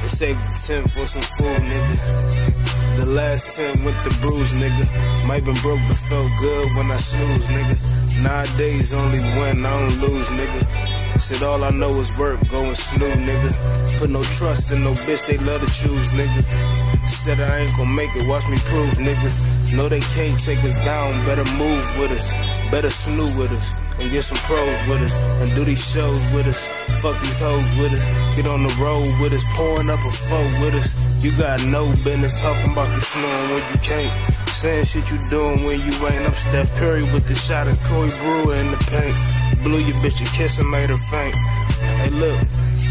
They 0.03 0.09
saved 0.09 0.41
the 0.43 0.55
10 0.66 0.89
for 0.89 1.07
some 1.07 1.22
food, 1.22 1.61
nigga. 1.61 2.97
The 2.97 3.07
last 3.07 3.57
10 3.57 3.84
went 3.84 4.03
to 4.05 4.11
bruise, 4.20 4.53
nigga. 4.55 5.26
Might 5.26 5.45
been 5.45 5.57
broke, 5.57 5.80
but 5.89 5.97
felt 5.97 6.30
good 6.41 6.76
when 6.76 6.91
I 6.91 6.97
snooze, 6.97 7.47
nigga. 7.49 7.76
Nowadays, 8.22 8.95
only 8.95 9.20
win, 9.20 9.66
I 9.66 9.78
don't 9.78 10.01
lose, 10.01 10.28
nigga. 10.28 11.18
Said 11.18 11.43
all 11.43 11.64
I 11.64 11.70
know 11.70 11.95
is 12.01 12.16
work, 12.16 12.41
going 12.49 12.68
and 12.68 12.76
snoo, 12.76 13.12
nigga. 13.26 13.99
Put 13.99 14.11
no 14.11 14.22
trust 14.22 14.72
in 14.72 14.84
no 14.84 14.95
bitch, 14.95 15.26
they 15.26 15.39
love 15.39 15.61
to 15.61 15.66
choose, 15.66 16.11
nigga. 16.11 17.09
Said 17.09 17.41
I 17.41 17.59
ain't 17.61 17.76
gon' 17.76 17.95
make 17.95 18.14
it, 18.16 18.26
watch 18.26 18.49
me 18.49 18.59
prove, 18.64 18.95
niggas. 18.99 19.76
Know 19.76 19.89
they 19.89 20.01
can't 20.01 20.39
take 20.39 20.62
us 20.64 20.76
down, 20.84 21.26
better 21.26 21.45
move 21.57 21.99
with 21.99 22.11
us. 22.12 22.32
Better 22.70 22.89
snoo 22.89 23.37
with 23.37 23.53
us. 23.53 23.86
And 23.99 24.11
get 24.11 24.22
some 24.22 24.38
pros 24.38 24.78
with 24.88 25.03
us. 25.03 25.18
And 25.40 25.55
do 25.55 25.64
these 25.64 25.84
shows 25.84 26.20
with 26.32 26.47
us. 26.47 26.68
Fuck 27.01 27.20
these 27.20 27.40
hoes 27.40 27.64
with 27.78 27.92
us. 27.92 28.09
Get 28.36 28.47
on 28.47 28.62
the 28.62 28.74
road 28.82 29.18
with 29.20 29.32
us. 29.32 29.44
Pouring 29.55 29.90
up 29.90 30.05
a 30.05 30.12
foe 30.12 30.61
with 30.61 30.74
us. 30.74 30.97
You 31.24 31.32
got 31.38 31.62
no 31.64 31.92
business 32.05 32.40
talking 32.40 32.72
about 32.72 32.94
you 32.94 33.01
snowing 33.01 33.51
when 33.51 33.72
you 33.72 33.78
can't. 33.80 34.49
Saying 34.51 34.84
shit 34.84 35.11
you 35.11 35.18
doing 35.30 35.64
when 35.64 35.80
you 35.80 35.92
ain't. 36.07 36.26
I'm 36.26 36.34
Steph 36.34 36.74
Curry 36.76 37.03
with 37.03 37.26
the 37.26 37.34
shot 37.34 37.68
of 37.68 37.82
Corey 37.84 38.11
Brewer 38.20 38.55
in 38.57 38.70
the 38.70 38.78
paint. 38.88 39.16
Blew 39.64 39.80
your 39.80 39.97
bitch 39.97 40.20
a 40.24 40.36
kiss 40.36 40.59
and 40.59 40.70
made 40.70 40.90
her 40.90 40.99
faint. 41.11 41.34
Hey, 41.34 42.11
look. 42.11 42.40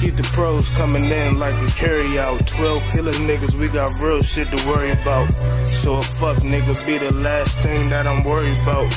Keep 0.02 0.18
the 0.18 0.24
pros 0.34 0.70
coming 0.70 1.06
in 1.06 1.40
like 1.40 1.56
a 1.56 1.72
carry 1.72 2.20
out. 2.20 2.46
12 2.46 2.84
killer 2.92 3.14
niggas, 3.14 3.56
we 3.56 3.68
got 3.70 4.00
real 4.02 4.22
shit 4.22 4.52
to 4.52 4.68
worry 4.68 4.92
about. 4.92 5.32
So 5.68 5.96
a 5.96 6.04
fuck 6.04 6.38
nigga 6.38 6.86
be 6.86 6.98
the 6.98 7.12
last 7.14 7.60
thing 7.62 7.90
that 7.90 8.06
I'm 8.06 8.24
worried 8.24 8.58
about. 8.60 8.92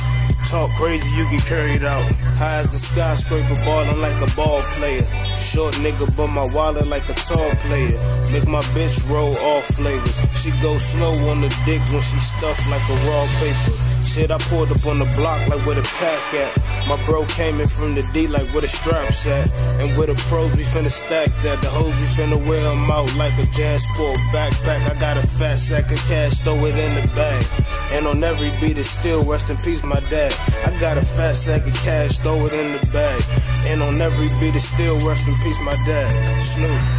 Talk 0.47 0.71
crazy, 0.77 1.11
you 1.17 1.29
get 1.31 1.45
carried 1.45 1.85
out. 1.85 2.11
High 2.39 2.61
as 2.61 2.73
the 2.73 2.79
skyscraper, 2.79 3.55
ballin' 3.65 4.01
like 4.01 4.21
a 4.21 4.35
ball 4.35 4.63
player. 4.77 5.03
Short 5.37 5.75
nigga, 5.75 6.15
but 6.17 6.29
my 6.29 6.45
wallet 6.45 6.87
like 6.87 7.09
a 7.09 7.15
tall 7.15 7.51
player. 7.57 7.99
Make 8.33 8.47
my 8.47 8.63
bitch 8.75 9.09
roll 9.11 9.37
all 9.39 9.61
flavors. 9.61 10.21
She 10.41 10.51
go 10.63 10.79
slow 10.79 11.29
on 11.29 11.41
the 11.41 11.49
dick 11.67 11.81
when 11.93 12.01
she 12.01 12.19
stuffed 12.19 12.67
like 12.69 12.83
a 12.89 12.95
raw 13.09 13.27
paper. 13.41 13.73
Shit, 14.05 14.31
I 14.31 14.39
pulled 14.39 14.73
up 14.73 14.87
on 14.87 14.99
the 14.99 15.05
block 15.17 15.47
like 15.49 15.65
where 15.67 15.77
the 15.77 15.83
pack 15.83 16.35
at. 16.35 16.68
My 16.89 16.97
bro 17.05 17.27
came 17.27 17.61
in 17.61 17.69
from 17.69 17.95
the 17.95 18.03
D 18.15 18.27
like 18.29 18.49
where 18.53 18.63
the 18.63 18.69
straps 18.69 19.27
at. 19.27 19.51
And 19.79 19.97
with 19.99 20.09
the 20.09 20.15
pros 20.29 20.51
we 20.57 20.63
finna 20.63 20.91
stack 20.91 21.29
that. 21.43 21.61
The 21.61 21.69
hoes 21.69 21.95
we 21.97 22.07
finna 22.17 22.39
wear 22.47 22.67
'em 22.73 22.91
out 22.91 23.15
like 23.17 23.35
a 23.35 23.47
JanSport 23.57 24.17
backpack. 24.33 24.91
I 24.91 24.95
got 24.99 25.19
a 25.19 25.27
fat 25.27 25.57
sack 25.61 25.93
of 25.93 25.99
cash, 26.09 26.39
throw 26.39 26.65
it 26.65 26.77
in 26.77 26.95
the 26.95 27.07
bag. 27.09 27.45
And 27.93 28.07
on 28.07 28.25
every 28.25 28.51
beat 28.59 28.79
it's 28.79 28.89
still 28.89 29.23
rest 29.23 29.51
in 29.51 29.59
peace, 29.59 29.85
my 29.85 30.01
dad. 30.09 30.33
I 30.65 30.71
got 30.81 30.97
a 30.97 31.03
fat 31.03 31.35
sack 31.37 31.67
of 31.67 31.75
cash, 31.85 32.21
throw 32.21 32.47
it 32.47 32.55
in 32.55 32.81
the 32.81 32.87
bag. 32.87 33.23
And 33.67 33.83
on 33.83 34.01
every 34.01 34.29
beat 34.41 34.57
it's 34.57 34.65
still 34.65 34.99
rest 35.07 35.29
in 35.29 35.35
peace, 35.45 35.61
my 35.61 35.77
dad. 35.85 36.43
Snoop. 36.43 36.98